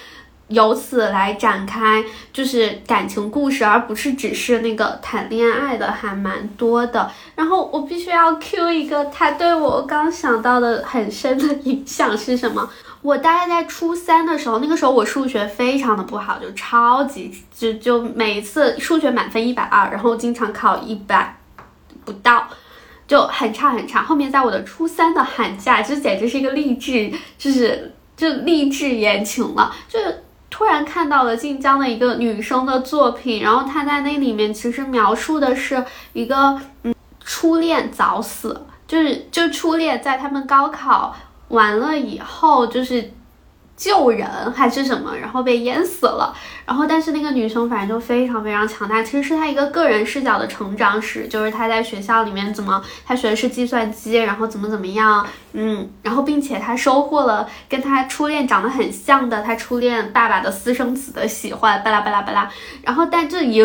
[0.48, 7.10] 由此来展开就是感情故事，而不是只是那个谈恋爱的，还蛮多的。
[7.36, 12.70] 然后我必须要 Q 一个，他对我刚想到的很深的影响是什么？
[13.02, 21.36] 我大概在初三的时候，那个时候我数学非常的不好，就超级就就每一次数学满分一百二，然后经常考一百
[22.06, 22.48] 不到，
[23.08, 24.04] 就很差很差。
[24.04, 29.74] 后面在我的初三的寒假，这简直是一个励志，就是就励志言情了。
[29.88, 30.00] 就
[30.52, 35.84] 突然看到了晋江的一个女生的作品，然后她在那里面其实描述的是
[36.14, 41.16] 一个嗯初恋早死，就是就初恋在他们高考。
[41.52, 43.12] 完了以后就是
[43.78, 46.36] 救人还是什么，然后被淹死了。
[46.68, 62.50] 然后但是那个女生反正就非常非常强大，其实是她一个个人视角的成长史，就是她在学校里面怎么，她学的是计算机，然后怎么怎么样，嗯，然后并且她收获了跟她初恋长得很像的她初恋爸爸的私生子的喜欢，巴拉巴拉巴拉。
[62.84, 63.58] 然后但这一，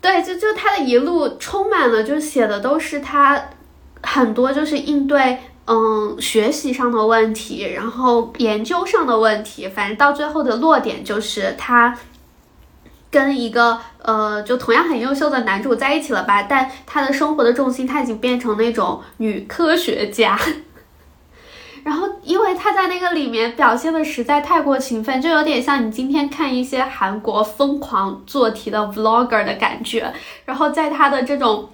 [0.00, 3.48] 对，就就她的一路充满了，就写的都是她
[4.02, 5.40] 很多就是应对。
[5.64, 11.96] 嗯，学习上的问题，然后研究上的问题，反正到最后的落点就是他
[13.12, 16.42] 跟一个呃，就同样很优秀的男主在一起了吧？
[16.42, 20.36] 但他的生活的重心他已经变成那种女科学家。
[21.84, 30.12] 然后，因为他在那个里面表现的实在太过勤奋，就有点像你今天看一些韩国疯狂做题的 vlogger 的感觉。
[30.44, 31.70] 然后在他的这种。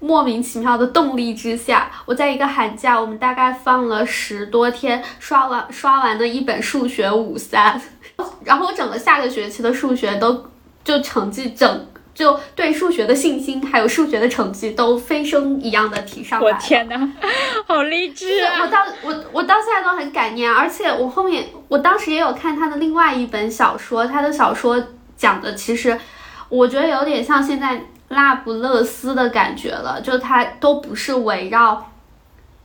[0.00, 7.78] 莫名其妙的动力之下，我在一个寒假，我们大概放了十多天，刷完刷完的一本数学五三，
[8.42, 10.50] 然后我整个下个学期的数学都
[10.82, 16.50] 就成绩整就对数学的信心还有数学的成绩都飞升一样的提上来。
[16.50, 17.08] 我天哪，
[17.68, 18.62] 好励志啊！
[18.62, 24.82] 我到我我到现在都很感念，而且我后面我当时也有看他的另外一本小说，他的小说
[25.14, 25.98] 讲的其实
[26.48, 27.84] 我觉得有点像现在。
[28.12, 31.90] 那不勒斯的感觉了，就它都不是围绕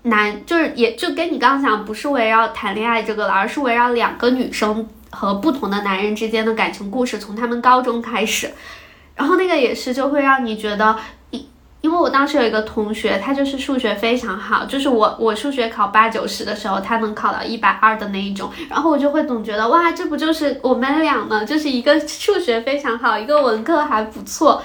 [0.01, 8.51] 男，就是也就跟你刚刚讲，不是围绕谈恋爱这个了，而是围绕两个女生和不同的男人之间的感情故事，从他们高中开始。
[9.15, 10.97] 然后那个也是就会让你觉得，
[11.29, 11.47] 因
[11.81, 21.45] 因为我当时有一个同学，他就是数学非常好，就是我我数学考八九十的时候，他能考到一百二的那一种，然后我就会总觉得哇，这不就是我们俩呢？
[21.45, 24.59] 就是一个数学非常好，一个文科还不错。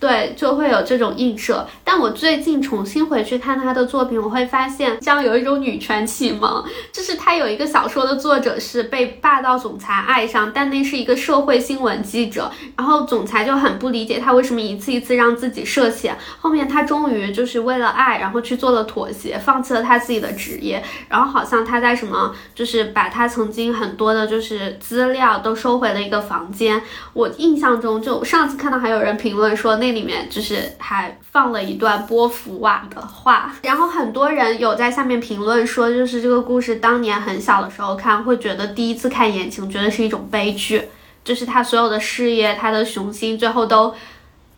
[0.00, 1.66] 对，就会有这种映射。
[1.82, 16.16] 但我最近重新回去看他的作品，我会发现，像有一种女权启蒙，就是他有一个小说的作者是被霸道总裁爱上，但那是一个社会新闻记者，然后总裁就很不理解他为什么一次一次让自己涉险。
[16.38, 26.80] 后面他终于就是为了爱，然后去做了妥协，放弃了他自己的职业，然后好像他在什么，就是把他曾经很多的就是资料都收回了一个房间。
[27.14, 29.87] 我印象中，就上次看到还有人评论说那。
[29.92, 40.88] 里面就是还放了一段波伏娃的话，然后很多人有在下面评论说，就是这个故事当年很小的时候看，会觉得第一次看言情觉得是一种悲剧，
[41.24, 43.94] 就是他所有的事业，他的雄心，最后都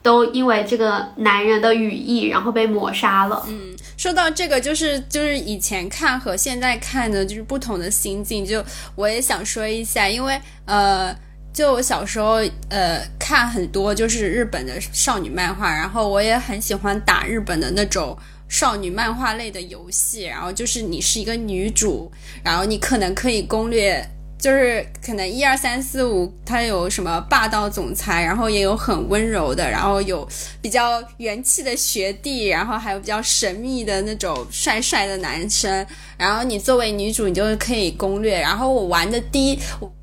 [0.02, 3.44] 都因为这个男人的羽翼，然后被抹杀了。
[3.48, 8.64] 嗯，说到这个，就是就是以前看和现在看的就是不同的心境，就
[8.94, 11.14] 我也想说一下，因为呃。
[11.52, 12.36] 就我小时候，
[12.68, 18.16] 呃，看很多就是日本的少女漫画，然后我也很喜欢打日本的那种
[18.48, 20.22] 少女漫画类的游戏。
[20.22, 22.10] 然后就是你是一个女主，
[22.44, 24.02] 然后你可能可以攻略，
[24.38, 30.26] 就是可能一二三四五，它有什么霸道总裁，然后也有很温柔的，然后有
[30.62, 35.84] 比较元气的学弟，然后还有比较神秘的那种帅帅的男生。
[36.16, 38.40] 然后你作为女主，你就可以攻略。
[38.40, 39.58] 然后我玩的第一。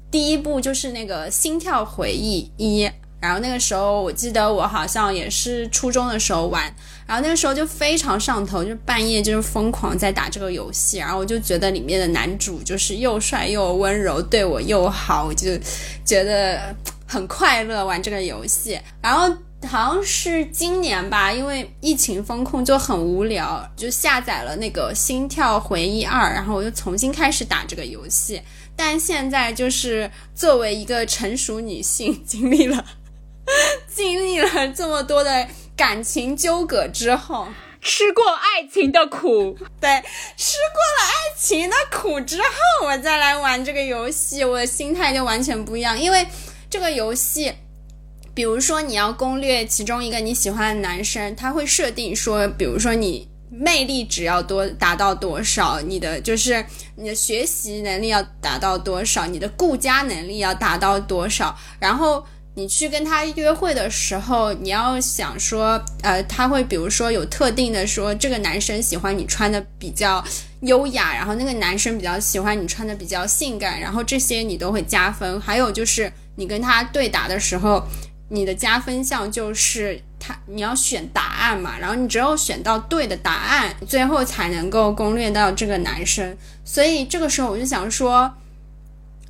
[0.09, 2.85] 第一部就是那个《心跳回忆一》，
[3.19, 6.63] 然后那个时候我记得我好像也是初中的时候玩，
[7.05, 15.51] 然后那个时候就非常上头，就半夜就是疯狂在打这个游戏，然后我就觉得里面的男主就是又帅又温柔，对我又好，我就
[16.05, 18.79] 觉得很快乐玩这个游戏。
[19.01, 19.27] 然后
[19.67, 28.39] 好像是今年吧，因为疫情封控就很无聊，就下载了那个《心跳回忆二》，然后我就重新开始打这个游戏。
[28.77, 32.85] 但现在就是作为一个成熟女性，经历了
[33.87, 37.47] 经历了这么多的感情纠葛之后，
[37.81, 39.89] 吃过爱情的苦，对，
[40.37, 45.99] 吃过了爱情的苦之后，我再来玩这个游戏，我的心态就完全不一样。
[45.99, 46.27] 因为
[46.69, 47.51] 这个游戏，
[48.35, 53.27] 比如说你要攻略其中一个你喜欢的男生，他会设定说，比如说你。
[53.49, 55.79] 魅力值要多达到多少？
[55.81, 59.25] 你的就是你的学习能力要达到多少？
[59.25, 61.57] 你的顾家能力要达到多少？
[61.79, 62.25] 然后
[62.55, 70.23] 你去跟他约会的时候，你要想说，呃，他会比如说有特定的说，这个男生喜欢你穿的比较
[70.61, 75.39] 优雅，然后那个男生比较喜欢你穿的比较性感，然后这些你都会加分。
[75.39, 77.83] 还有就是你跟他对答的时候。
[78.29, 86.35] 你的加分项就是他，你要选答案嘛，然后你只有选到对的答案，最后才能够攻略到这个男生。
[86.65, 88.31] 所以这个时候我就想说，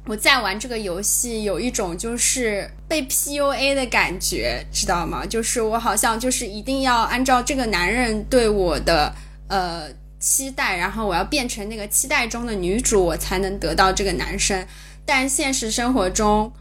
[0.06, 5.26] 我在玩这个游戏有一种就是被 PUA 的感觉，知道吗？
[5.26, 9.14] 就是我好像就是一定要按照这个男人对我的
[9.48, 14.66] 呃期待，然后我要变成那个期待中的女主，我才能得到这个男生。
[15.06, 16.52] 但现实生活中。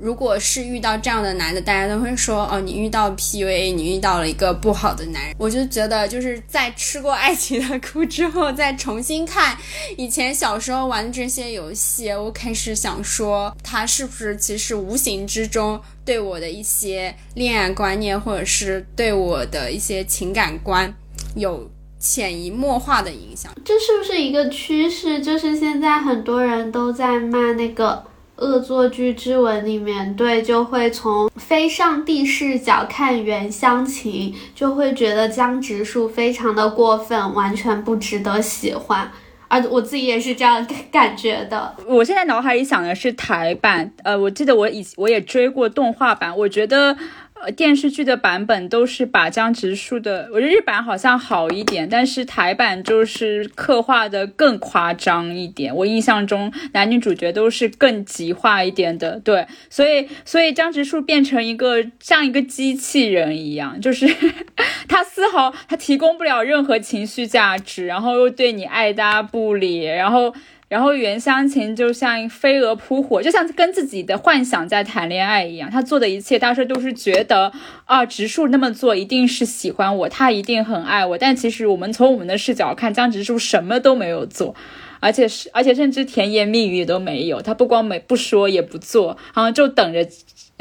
[0.00, 5.34] 如果是遇到这样的男的，大家都会说哦，你遇到 PUA，你遇到了一个不好的男人。
[5.38, 9.56] 我就觉得就是在吃过爱情的苦之后，再重新看
[9.98, 20.94] 以前小时候玩的这些游戏，我开始想说，他是不是其实无形之中对我的一些恋爱观念，或者是对我的一些情感观
[21.34, 23.52] 有潜移默化的影响？
[23.62, 25.20] 这是不是一个趋势？
[25.20, 28.02] 就是现在很多人都在骂那个。
[28.40, 39.10] 恶作剧之吻里面，对，就会从非上帝视角看原乡情，就会觉得江直树非常的过分，完全不值得喜欢。
[39.48, 41.74] 而我自己也是这样感觉的。
[41.86, 46.96] 我现在脑海里想的是台版，呃，我记得我以我也追过动画版，我觉得。
[47.42, 55.74] 呃，电视剧的版本都是把江直树的，我觉得日版好像好一点，但是台版就是刻画的更夸张一点。
[55.74, 64.06] 我印象中男女主角都是更极化一点的，对，所以所以江直树变成一个像一个机器人一样，就是
[64.86, 70.34] 他丝毫他提供不了任何情绪价值，然后又对你爱搭不理，然后。
[70.70, 75.68] 然后袁湘琴就像飞蛾扑火，就像跟自己的幻想在谈恋爱一样。
[75.68, 77.50] 她做的一切，当时都是觉得
[77.86, 81.18] 啊，植树那么做一定是喜欢我，他一定很爱我。
[81.18, 84.54] 但其实我们从我们的视角看，江直树什么都没有做，
[85.00, 87.42] 而且是而且甚至甜言蜜语都没有。
[87.42, 90.06] 他不光没不说，也不做，好像就等着。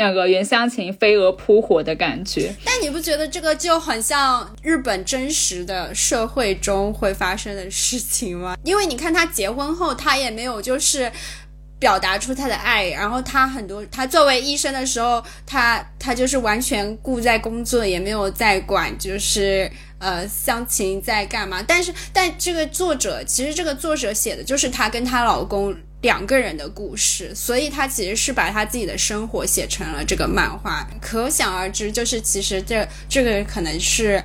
[0.01, 8.55] 那个袁湘琴飞蛾扑火的感觉，但你不觉得这个就很像日本真实的社会中会发生的事情吗？
[8.63, 11.11] 因为你看他结婚后，他也没有就是
[11.77, 19.69] 表达出他的爱，然后他很多他作为医生的时候，他他就是完全顾在工作，也没有在管就是
[19.99, 21.61] 呃湘琴在干嘛。
[21.61, 25.75] 但是但这个作者其实这个作者写的就是她跟她老公。
[26.01, 34.23] 两个人的故事，所以她其实是把她自己的生活写成了这个漫画，可想而知，就是其实这这个可能是，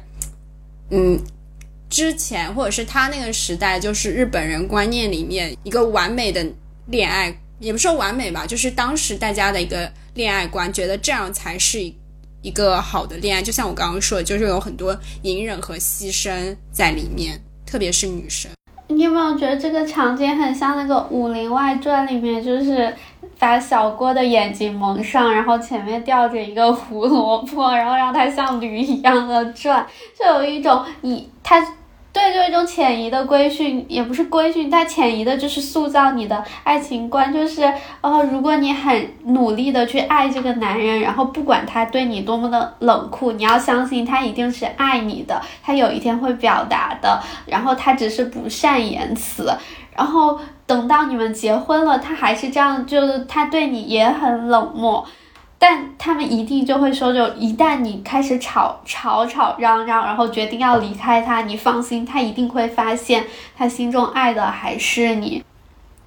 [0.90, 1.20] 嗯，
[1.90, 6.46] 之前或者是他那个时代，就是日本人观念里面一个完美的
[6.86, 11.80] 恋爱，也不说完美吧，就是当时大家的一个恋爱观，觉得这样才是
[12.44, 13.42] 一个好的恋爱。
[13.42, 18.50] 就像我刚刚说的，就是有很多隐忍和牺牲在里面，特别是女生。
[18.88, 22.94] 你有没有觉得这个场景很像那个《武林外传》里面，就是
[23.38, 29.86] 把小郭的眼睛蒙上，然后前面吊着一个胡萝卜，然后让它像驴一样的转，
[30.16, 31.60] 就有一种你他。
[32.14, 37.64] 对，就一种潜移的规训，也不是规训，它潜移的就是塑造你的爱情观，就是，
[38.02, 49.52] 呃，如果你很努力的去爱这个男人，然后不管他对你多么的冷酷，你要相信他一定是爱你的，他有一天会表达的，然后他只是不善言辞，
[49.96, 55.04] 然后等到你们结婚了，他还是这样，就是他对你也很冷漠。
[55.66, 63.24] 但他们一定就会说，就一旦你开始吵吵吵嚷嚷，然后决定要离开他，你放心，他一定会发现
[63.56, 65.42] 他心中爱的还是你。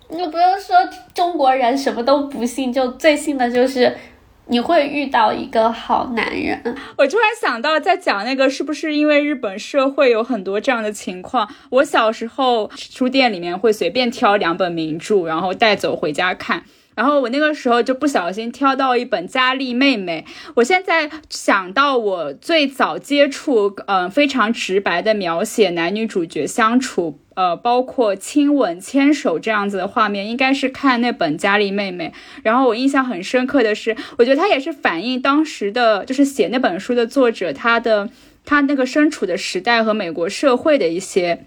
[0.10, 0.76] 你不用说
[1.12, 3.98] 中国人什么都不信，就最信的就是
[4.46, 6.62] 你会遇到一个好男人。
[6.96, 11.50] 我突然想到，在讲那个是不是因为日本社会有很多这样的情况？
[11.72, 16.62] 我小时候书店里面会随便挑两本名著，然后带走回家看。
[16.98, 20.26] 然后我那个时候就不小心挑到一本《佳丽妹妹》。
[20.56, 32.12] 我现在想到我最早接触，嗯，非常直白的描写男女主角相处，呃，包括亲吻、牵手这样子的画面，应该是看那本《佳丽妹妹》。
[32.42, 38.10] 然后我印象很深刻的是，我觉得它也是反映当时的，就是写那本书的作者他的
[38.44, 41.46] 他那个身处的时代和美国社会的一些。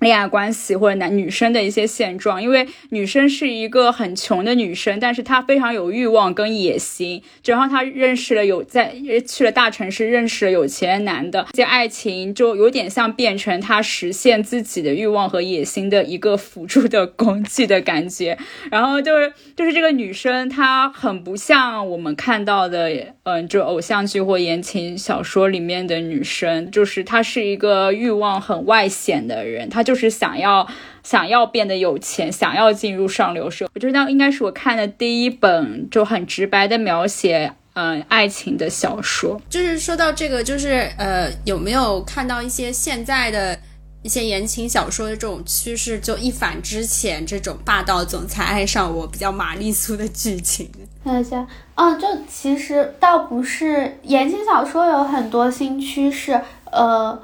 [0.00, 8.94] 恋爱关系或者男女生的一些现状，因为女生是一个很穷的女生，但是她非常有欲望跟野心，然后她认识了有在
[9.28, 18.38] 去了大城市认识了有钱男的，这爱情就有点像变成她实现自己的欲望和野心的一个辅助的工具的感觉。
[18.70, 22.90] 然后就是就是这个女生她很不像我们看到的，
[23.24, 29.89] 嗯，就偶像剧或言情小说里面的女生，就是她是一个欲望很外显的人，她就。
[29.90, 30.64] 就是想要
[31.02, 33.68] 想要变得有钱，想要进入上流社。
[33.74, 39.42] 我觉得那应该是我看的第一本就很直白的描写嗯爱情的小说。
[39.48, 43.58] 就是说到这个，就是呃有没有看到一些现在的
[44.04, 45.98] 一些言情小说的这种趋势？
[45.98, 50.70] 就一反之前这种霸道总裁爱上我比较玛丽苏的剧情。
[51.02, 57.20] 看一下，哦，就其实倒不是言情小说有很多新趋势，呃。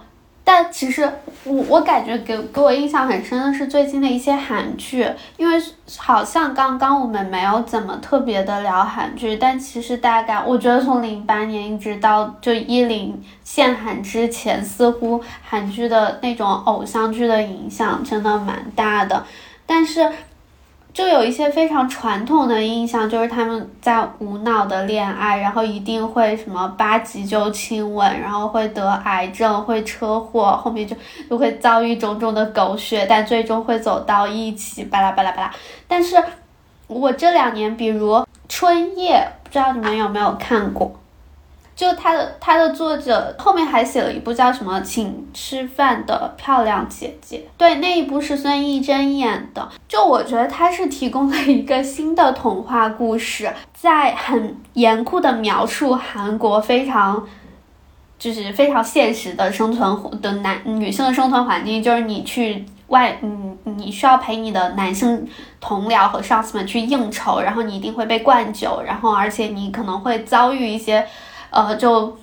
[0.48, 1.02] 但其实
[1.42, 5.04] 我我感觉给给我印象很深的是最近的一些韩剧，
[5.36, 5.60] 因为
[5.96, 19.26] 好像刚刚我们没有怎么特别的聊韩剧，但其实大概我觉得从零八年一直到就一零限韩之前，似乎韩剧的那种偶像剧的影响真的蛮大的，
[19.66, 20.08] 但是。
[20.96, 30.96] 就有一些非常传统的印象，就是他们在无脑的恋爱，然后一定会什么八级就亲吻，然后会得癌症，会车祸，后面就
[31.28, 35.54] 就会遭遇种种的狗血，但最终会走到一起，巴拉巴拉巴拉。
[35.86, 36.16] 但是，
[36.86, 38.14] 我这两年，比如
[38.48, 40.98] 《春夜》，不知道你们有没有看过？
[41.76, 49.68] 就他的他的作者后面还写了一部叫什么，请吃饭的漂亮姐姐，对，那一部是孙艺珍演的。
[49.86, 57.22] 就我觉得他是提供了一个新的童话故事，在很严酷的描述韩国非常，
[58.18, 65.28] 就是非常现实的生存的男女性的生存环境，就是你去外，嗯，你需要陪你的男性
[65.60, 71.06] 同僚和上司们去应酬，然后你一定会被灌酒，然后而且你可能会遭遇一些。
[71.50, 72.16] 呃，就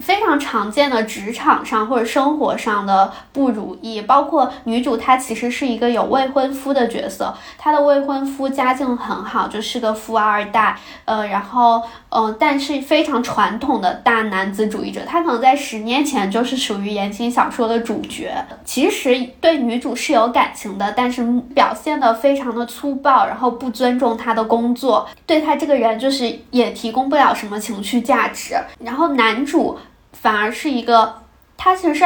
[0.00, 18.32] 非常常见的职场上或者生活上的不如意，包括女主她其实是一个有未婚夫的角色，她的未婚夫家境很好，就是个富二代，呃，然后嗯，但是非常传统的大男子主义者，他可能在十年前就是属于言情小说的主角，
[18.64, 21.22] 其实对女主是有感情的，但是
[21.54, 29.78] 表现的非常的粗暴，然后不尊重她的工作，对她这个人就是也提供不了什么情绪价值，然后男主。
[30.12, 31.22] 反而是一个，
[31.56, 32.04] 他其实是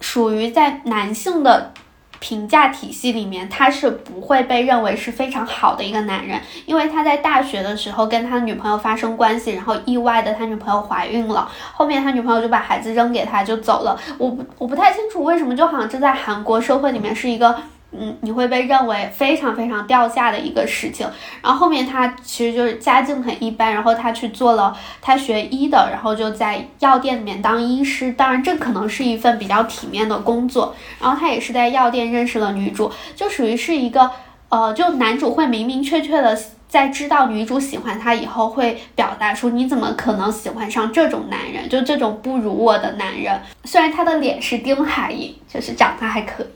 [0.00, 1.72] 属于在男性的
[2.18, 13.98] 评价体系里面，他是不会被认为是非常好的一个男人，因为他在大学的时候跟他女朋友发生关系，然后意外的他女朋友怀孕了，后面他女朋友就把孩子扔给他就走了。
[14.18, 17.58] 我我不太清楚为什么，就好像这在韩国社会里面是一个。
[17.92, 21.06] 嗯，你会被认为非常非常掉价的一个事情。
[21.42, 28.12] 然后后面他其实就是家境很一般，然后他去做了他学医的，然后就在药店里面当医师。
[28.12, 30.74] 当然，这可能是一份比较体面的工作。
[31.00, 34.08] 然后他也是在药店认识了女主，就属于是一个
[34.48, 36.38] 呃，就男主会明明确确的
[36.68, 43.40] 在知道女主喜欢他以后，会表达出你怎么可能喜欢上这种男人，就这种不如我的男人。
[43.64, 46.46] 虽然他的脸是丁海寅，就是长得还可以。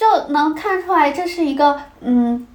[0.00, 2.46] 就能看出来，这是一个嗯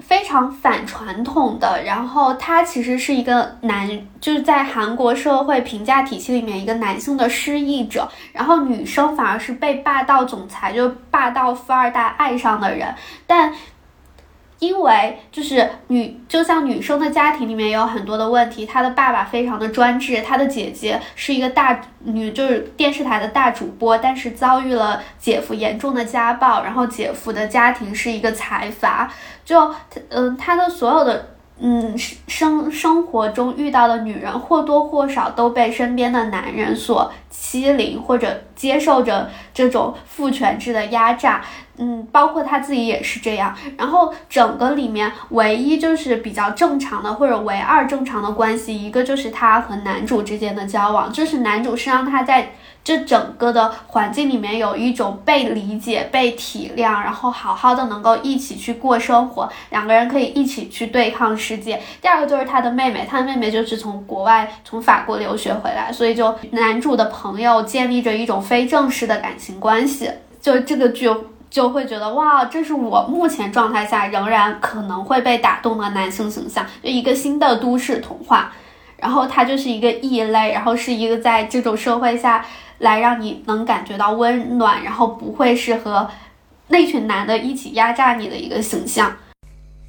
[0.00, 1.84] 非常反传统的。
[1.84, 3.88] 然后他其实是一个男，
[4.20, 8.08] 就是在韩国社会评价体系里面一个男性的失意者。
[8.32, 12.92] 然后女生反而是被霸道总裁，就霸道富二代爱上的人，
[13.26, 13.54] 但。
[14.60, 29.12] 因为就是女，就像女生的家庭里面有很多的问题，她的爸爸非常的专制，她的姐姐是一个大女，就是电视台的大主播，但是遭遇了姐夫严重的家暴，然后姐夫的家庭是一个财阀，
[29.44, 29.74] 就
[30.10, 31.34] 嗯，她的所有的。
[31.62, 31.94] 嗯，
[32.26, 41.42] 生生活中遇到的女人或多或少都被身边的男人所欺凌，或者接受着这种父权制的压榨。
[41.76, 43.54] 嗯，包括她自己也是这样。
[43.76, 52.52] 然后整个里面唯一就是比较正常的，或者唯二正常的关系，一个就是她和男主之间的交往，就是男主是让她在。
[52.82, 61.80] 这整个的环境里面有一种被理解、被体谅，然后好好的能够一起去过生活，两个人可以一起去对抗世界。
[62.00, 70.10] 第二个就是他的妹妹，他的妹妹就是从国外从法国留学回来，所以就男主的朋友建立着一种非正式的感情关系。
[70.40, 71.08] 就这个剧
[71.50, 78.50] 就会觉得哇，这是我目前状态下仍然可能会被打动的男性形象，就一个新的都市童话。
[79.00, 82.46] 然后他就是一个异类，然后是一个在这种社会下。
[82.80, 86.10] 来让你能感觉到温暖，然后不会是和
[86.68, 89.14] 那群男的一起压榨你的一个形象。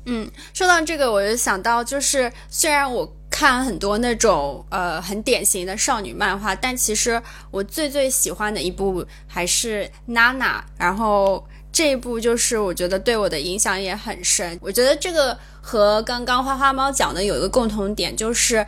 [0.06, 10.62] 嗯，说到这个，我就想到，就是虽然我看很多那种呃很典型的少女漫画，但其实我最最喜欢的一部还是娜娜。
[10.78, 14.60] 然后这一部就是我觉得对我的影响也很深。
[14.62, 18.68] 我觉得这个和刚刚花花猫讲的有一个共同点，就是。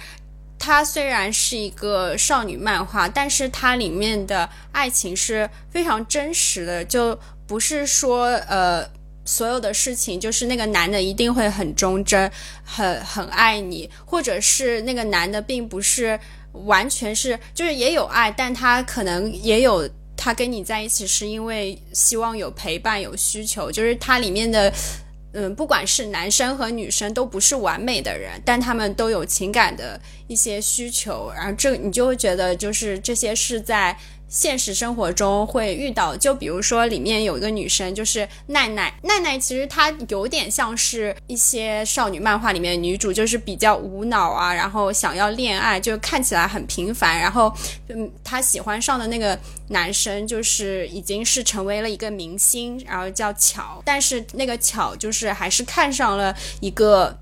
[0.66, 8.90] 它虽然是一个少女漫画，但是它里面的爱情是非常真实的，就不是说呃
[9.26, 12.32] 所有的事情就是那个男的一定会很忠贞，
[12.64, 16.18] 很很爱你，或者是那个男的并不是
[16.54, 24.72] 完全是就是也有爱，但他可能也有他跟你在一起是因为希望有陪伴有需求，就是它里面的。
[25.34, 33.98] 嗯，不管是男生和女生都不是完美的人，但他们都有情感的一些需求，然后这你就会觉得就是这些是在。
[34.34, 38.92] 现实生活中会遇到，就比如说里面有一个女生，就是奈奈。
[39.04, 47.20] 奈奈其实她有点像是一些少女漫画里面女主，就是比较无脑啊，然后想要恋爱，就看起来很平凡。
[47.20, 47.54] 然后，
[47.90, 53.84] 嗯，她喜欢上的那个男生，就是已经是成为了一个明星，然后叫巧。
[53.86, 57.16] 但是那个巧就是还是看上了一个。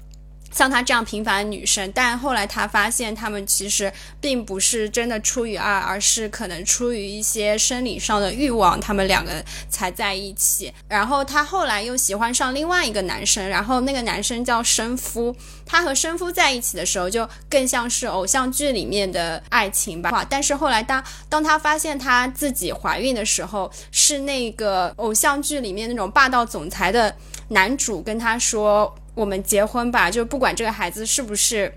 [0.51, 10.71] 像她这样平凡的女生，但后来她发现，他们其实并不是真的出于爱，而是可能出于一些生理上的欲望，他们两个才在一起。
[10.87, 15.35] 然后她后来又喜欢上另外一个男生，然后那个男生叫生夫。
[15.65, 20.25] 她和生夫在一起的时候，就更像是偶像剧里面的爱情吧。
[20.29, 27.15] 但是后来，当当她发现她自己怀孕的时候，是那个偶像剧里面那种霸道总裁的
[27.47, 28.93] 男主跟她说。
[29.13, 31.73] 我们结婚吧，就不管这个孩子是不是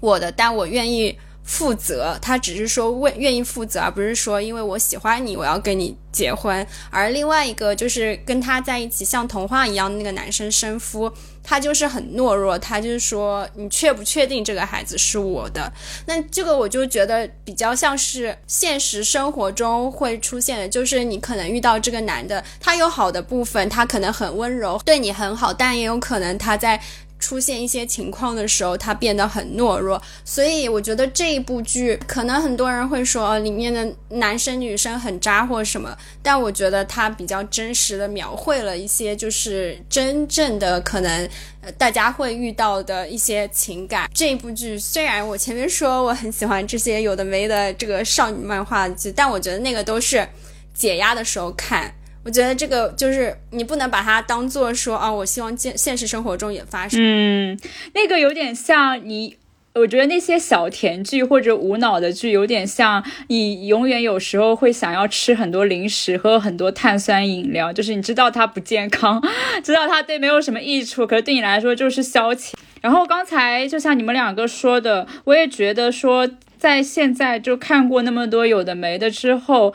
[0.00, 1.18] 我的，但我愿意
[1.48, 6.64] 负责，他只是说为愿意负责，而不是说因为我喜欢你，我要跟你结婚。
[6.90, 11.10] 而另外一个就是跟他在一起像童话一样那个男生生夫，
[11.42, 15.72] 他就是很懦弱，他就是说你确不确定这个孩子是我的？
[16.04, 26.78] 那这个我就觉得比较像是现实生活中会出现的，就是你可能遇到这个男的，他有好的部分，他可能很温柔，对你很好，但也有可能他在。
[27.18, 41.28] 出现一些情况的时候，他变得很懦弱，所以我觉得这一部剧可能很多人会说里面的男生女生很渣或什么，但我觉得它比较真实的描绘了一些就是真正的可能
[41.76, 44.08] 大家会遇到的一些情感。
[44.14, 50.26] 这一部剧虽然我前面说我很喜欢这些有的没的这个少女漫画剧，但我觉得那个都是
[50.72, 51.92] 解压的时候看。
[52.24, 57.00] 我觉得这个就是你不能把它当做说啊，我希望现现实生活中也发生。
[57.02, 57.58] 嗯，
[57.94, 59.36] 那个有点像你，
[59.74, 69.22] 我觉得那些小甜剧或者无脑的剧，有点像你永远有时候会想要吃很多零食，喝很多碳酸饮料，就是你知道它不健康，
[69.64, 72.52] 知道它对没有什么益处，可是对你来说就是消遣。
[72.82, 79.74] 然后刚才就像你们两个说的，我也觉得说，在现在就看过那么多有的没的之后。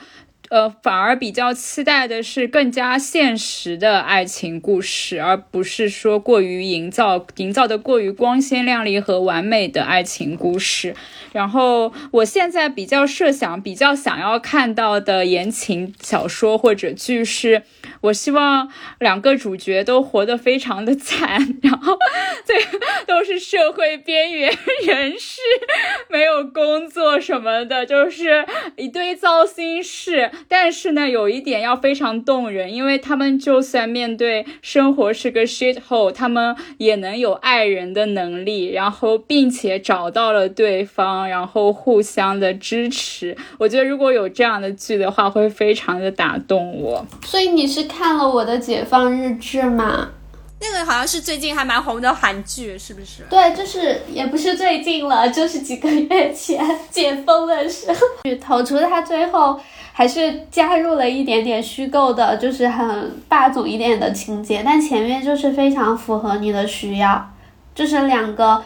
[0.50, 10.96] 呃，反而比较期待的是更加现实的爱情故事，而不是说过于营造、营造的过于光鲜亮丽和完美的爱情故事。
[11.32, 17.64] 然后，我现在比较设想、比较想要看到的言情小说或者剧是。
[18.02, 18.70] 我希望
[19.00, 21.98] 两个主角都活得非常的惨， 然后
[22.46, 22.58] 对
[23.08, 24.54] 都是社会边缘
[24.86, 25.40] 人士，
[26.10, 30.30] 没有工作什么的，就是一堆糟心事。
[30.50, 43.38] 但是呢，有一点要非常动人，因为他们就算面对生活是个 shit hole，他们也能有爱人的能力，然后并且找到了对方，然后互相的支持。
[43.58, 47.06] 我觉得如果有这样的剧的话，会非常的打动我。
[47.24, 47.84] 所以你是。
[47.94, 50.10] 看了我的解放日志吗？
[50.60, 53.22] 那个好像是最近还蛮红的韩剧，是不是？
[53.30, 58.00] 对，就是也不是最近了，就是几个月前解封的时候。
[58.42, 59.60] 头除了他最后
[59.94, 67.32] 还是加入了一点点虚构的，就是很霸总一点的情节，但前面就是非常符合你的需要，
[67.74, 68.62] 就是两个。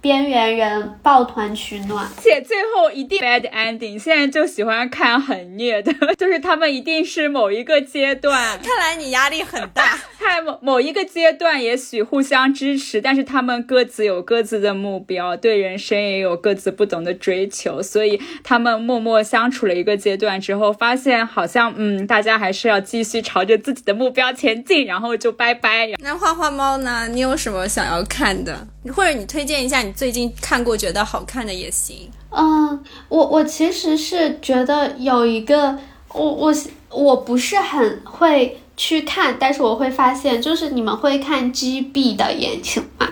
[0.00, 3.98] 边缘人抱团取暖，且最后一定 bad ending。
[3.98, 8.60] 现在就喜欢看很虐的， 就是他们一定是某一个阶段。
[8.62, 9.98] 看来你压力很大。
[10.24, 25.90] 在某某一个阶段，也许互相支持，但是他们各自有各自的目标，对人生也有各自不同的追求，所以他们默默相处了一个阶段之后，发现好像嗯，大家还是要继续朝着自己的目标前进，然后就拜拜。
[25.98, 27.06] 那花花猫呢？
[27.08, 28.66] 你有什么想要看的？
[28.92, 32.10] 或者你推荐一下你最近看过觉得好看的也行。
[32.30, 35.78] 嗯，我我其实是觉得有一个，
[36.12, 36.54] 我我
[36.90, 38.58] 我不是很会。
[38.76, 43.08] 去看，但是我会发现，就是你们会看 G B 的言情吗？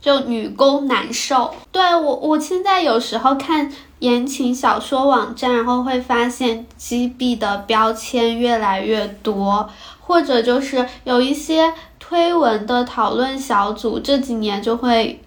[0.00, 1.54] 就女攻男受。
[1.70, 9.68] 对我，我现在有时候看言情小说网站，然后会发现 G B 的标签越来越多，
[10.00, 15.20] 或者就是有一些推文的讨论小组，这几年就会，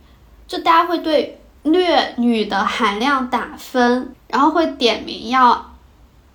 [0.48, 5.76] 就大家会对虐女的含量打分，然后会点名要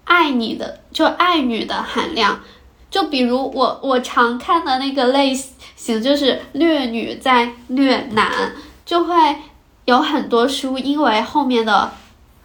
[0.04, 2.40] 爱你的，就爱女的含量。
[2.90, 5.34] 就比如我我常看的那个类
[5.76, 8.52] 型就是虐女在虐男，
[8.84, 9.14] 就会
[9.84, 11.90] 有很多书因为后面的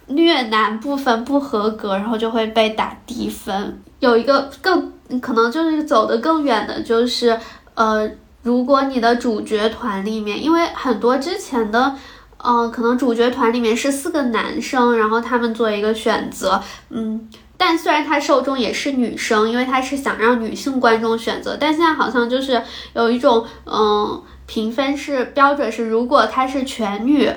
[0.07, 3.81] 虐男部分不合格，然后就会被打低分。
[3.99, 4.91] 有一个更
[5.21, 7.39] 可能就是走得更远的，就是
[7.73, 8.09] 呃，
[8.41, 11.95] 如果你的主角团里面，因为很多之前的，
[12.37, 17.29] 嗯，可能主角团里面是四个男生，然后他们做一个选择，嗯。
[17.57, 22.61] 但虽然他受众也是女生，因为他是想让女性观众选择，但现在好像就是
[22.93, 27.31] 有一种，嗯，评分是标准是，如果他是全女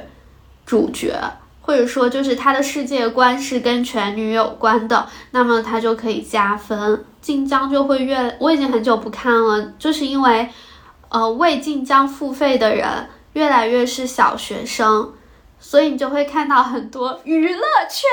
[0.64, 1.14] 主角，
[1.60, 7.04] 或者说就是他的世界观是跟全女有关的，那么他就可以加分。
[7.20, 10.48] 晋江就会越，我已经很久不看了，就是因为，
[11.08, 15.12] 呃，为晋江付费的人越来越是小学生。
[15.58, 18.08] 所以你就会看到很多娱乐圈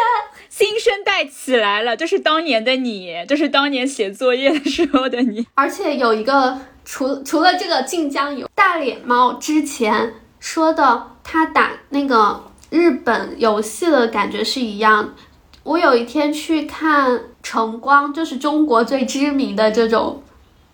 [0.55, 5.47] 新生代起来了，就是当年的你，就是当年写作业的时候的你。
[5.55, 15.15] 而且有一个，除除了这个晋江有大脸猫之前说的，他打那个日本游戏的感觉是一样。
[15.63, 20.21] 我有一天去看晨光，就是中国最知名的这种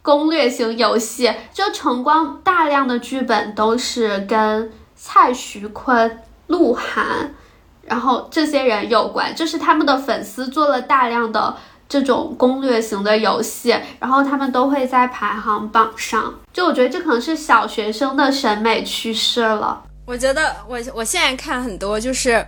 [0.01, 6.19] 攻略型游戏，就晨光大量的剧本都是跟蔡徐坤。
[6.47, 7.35] 鹿晗，
[7.89, 11.55] 然后这些人有关，就是他们的粉丝做了大量的
[11.89, 16.33] 这种攻略型的游戏，然后他们都会在排行榜上。
[16.53, 19.83] 就我觉得这可能是小学生的审美趋势了。
[20.05, 22.45] 我觉得我我现在看很多就是。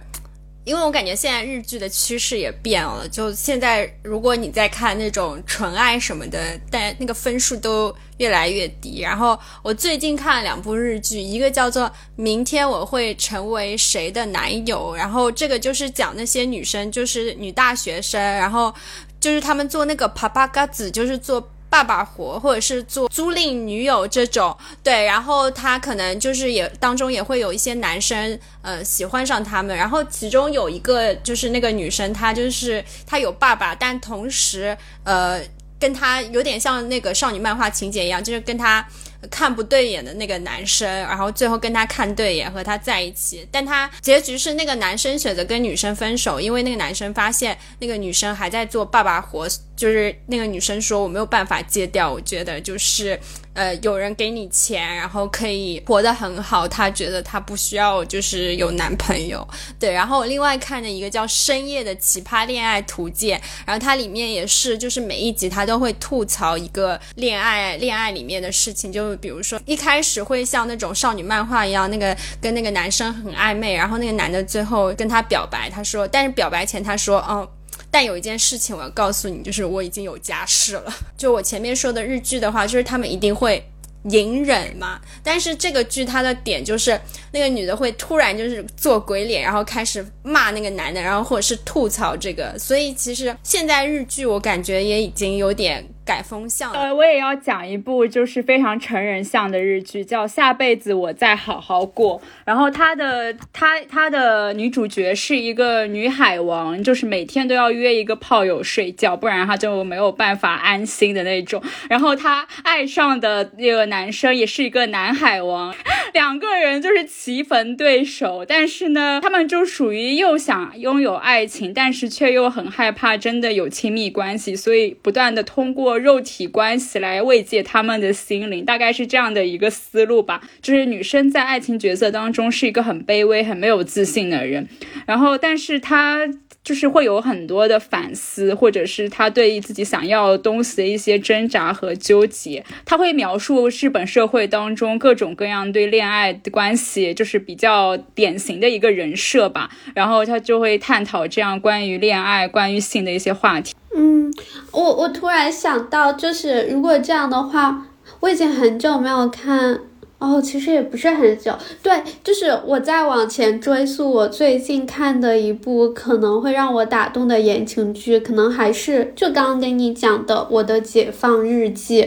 [0.64, 9.02] 因为我感觉现在日剧的趋势也变了，就现在如果你在看那种纯爱什么的，但那个分数都越来越低。
[9.02, 11.86] 然后我最近看了两部日剧，一个叫做
[12.16, 18.74] 《明天我会成为谁的男友》，然后这个就是讲那些女生，就是女大学生，然后
[19.20, 21.52] 就是他们做那个啪啪嘎子，就是做。
[21.72, 35.42] 爸爸活，或者是做租赁女友这种，对，然后他可能就是也当中也会有一些男生，呃，喜欢上他们，然后其中有一个就是那个女生，她就是她有爸爸，但同时，呃，
[35.80, 38.86] 跟她有点像那个少女漫画情节一样，就是跟她。
[39.30, 43.48] 看不对眼的那个男生，然后最后跟他看对眼，和他在一起。
[43.52, 49.48] 但他结局是那个男生选择跟女生分手，因为那个男生发现那个女生还在做爸爸活，
[49.82, 53.20] 就是那个女生说我没有办法戒掉，我觉得就是。
[53.54, 59.46] 呃，有人给你钱，然后可以活得很好，他觉得他不需要就是有男朋友，
[59.78, 59.92] 对。
[59.92, 77.46] 然后我另外看的一个叫《深夜的奇葩恋爱图鉴》，然后它里面也是，就是每一集他都会吐槽一个恋爱恋爱里面的事情，就比如说一开始会像那种少女漫画一样，那个跟那个男生很暧昧，然后那个男的最后跟他表白，他说，但是表白前他说，嗯。
[77.92, 80.94] 但有一件事情我要告诉你，就是我已经有家室了。
[81.18, 83.64] 就我前面说的日剧的话，就是他们一定会
[84.06, 85.00] 隐忍嘛。
[85.22, 87.00] 但是这个剧它的点就是
[87.34, 92.58] 那个女的会突然就是做鬼脸，然后开始骂那个男的，然后或者是吐槽这个。
[92.58, 95.88] 所以其实现在日剧我感觉也已经有点。
[96.04, 102.20] 改风向呃，我也要讲一部就是非常成人向的日剧，叫《下辈子我再好好过》。
[102.44, 111.62] 然后它的它它的女主角是一个女海王，就是每天都要约一个炮友睡觉，不然她就没有办法安心的那种。
[111.88, 115.74] 然后她爱上的那个男生也是一个男海王，
[116.14, 118.44] 两个人就是棋逢对手。
[118.44, 125.91] 但是呢，他们就属于又想拥有爱情，但是却又很害怕真的有亲密关系，所以不断的通过。
[125.98, 130.42] 肉体关系来慰藉他们的心灵，大概是这样的一个思路吧。
[130.62, 134.68] 就是女生在爱情角色当中是一个很卑微、很没有自信的人，
[135.06, 136.28] 然后，但是她
[136.64, 142.64] 就是会有很多的反思，或者是他对自己想要东西的一些挣扎和纠结。
[142.86, 149.70] 他会描述日本社会当中各种各样对恋爱的关系，就是比较典型的一个人设吧。
[149.96, 153.74] 然后他就会探讨这样关于恋爱、关于性的一些话题。
[153.96, 154.32] 嗯，
[154.72, 157.88] 我我突然想到，就是如果这样的话，
[158.20, 159.80] 我已经很久没有看
[160.22, 161.52] 哦，其实也不是很久，
[161.82, 172.04] 对，就是我在往前追溯，我最近看的一部可能会让我打动的言情剧，可能还是就刚刚跟你讲的《我的解放日记》，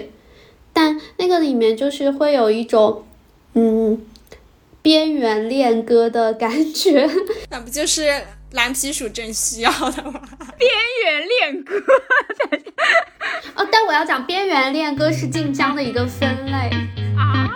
[0.72, 3.04] 但那个里面就是会有一种
[3.54, 4.00] 嗯
[4.80, 7.10] 边缘恋歌的感觉，
[7.50, 8.08] 那不就是？
[8.54, 10.20] 蓝皮鼠正需要的吗？
[10.56, 10.70] 边
[11.04, 11.74] 缘恋歌，
[13.56, 16.70] 哦，但我要讲边缘恋歌是晋江的一个分类
[17.18, 17.50] 啊！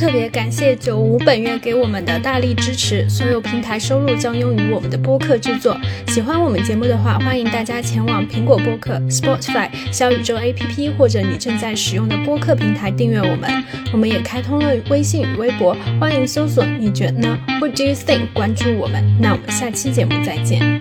[0.00, 5.78] 特别感谢九五本月给我们的大力支持，所有平台收入将用于我们的播客制作。
[6.08, 13.62] 喜欢我们节目的话，欢迎大家前往苹果播客、Spotify、小宇宙 APP 或者你正在使用的播客平台订阅我们。
[13.92, 18.28] 我们也开通了微信与微博，欢迎搜索“你觉得呢？”What do you think？
[18.32, 19.04] 关注我们。
[19.20, 20.80] 那我们下期节目再见。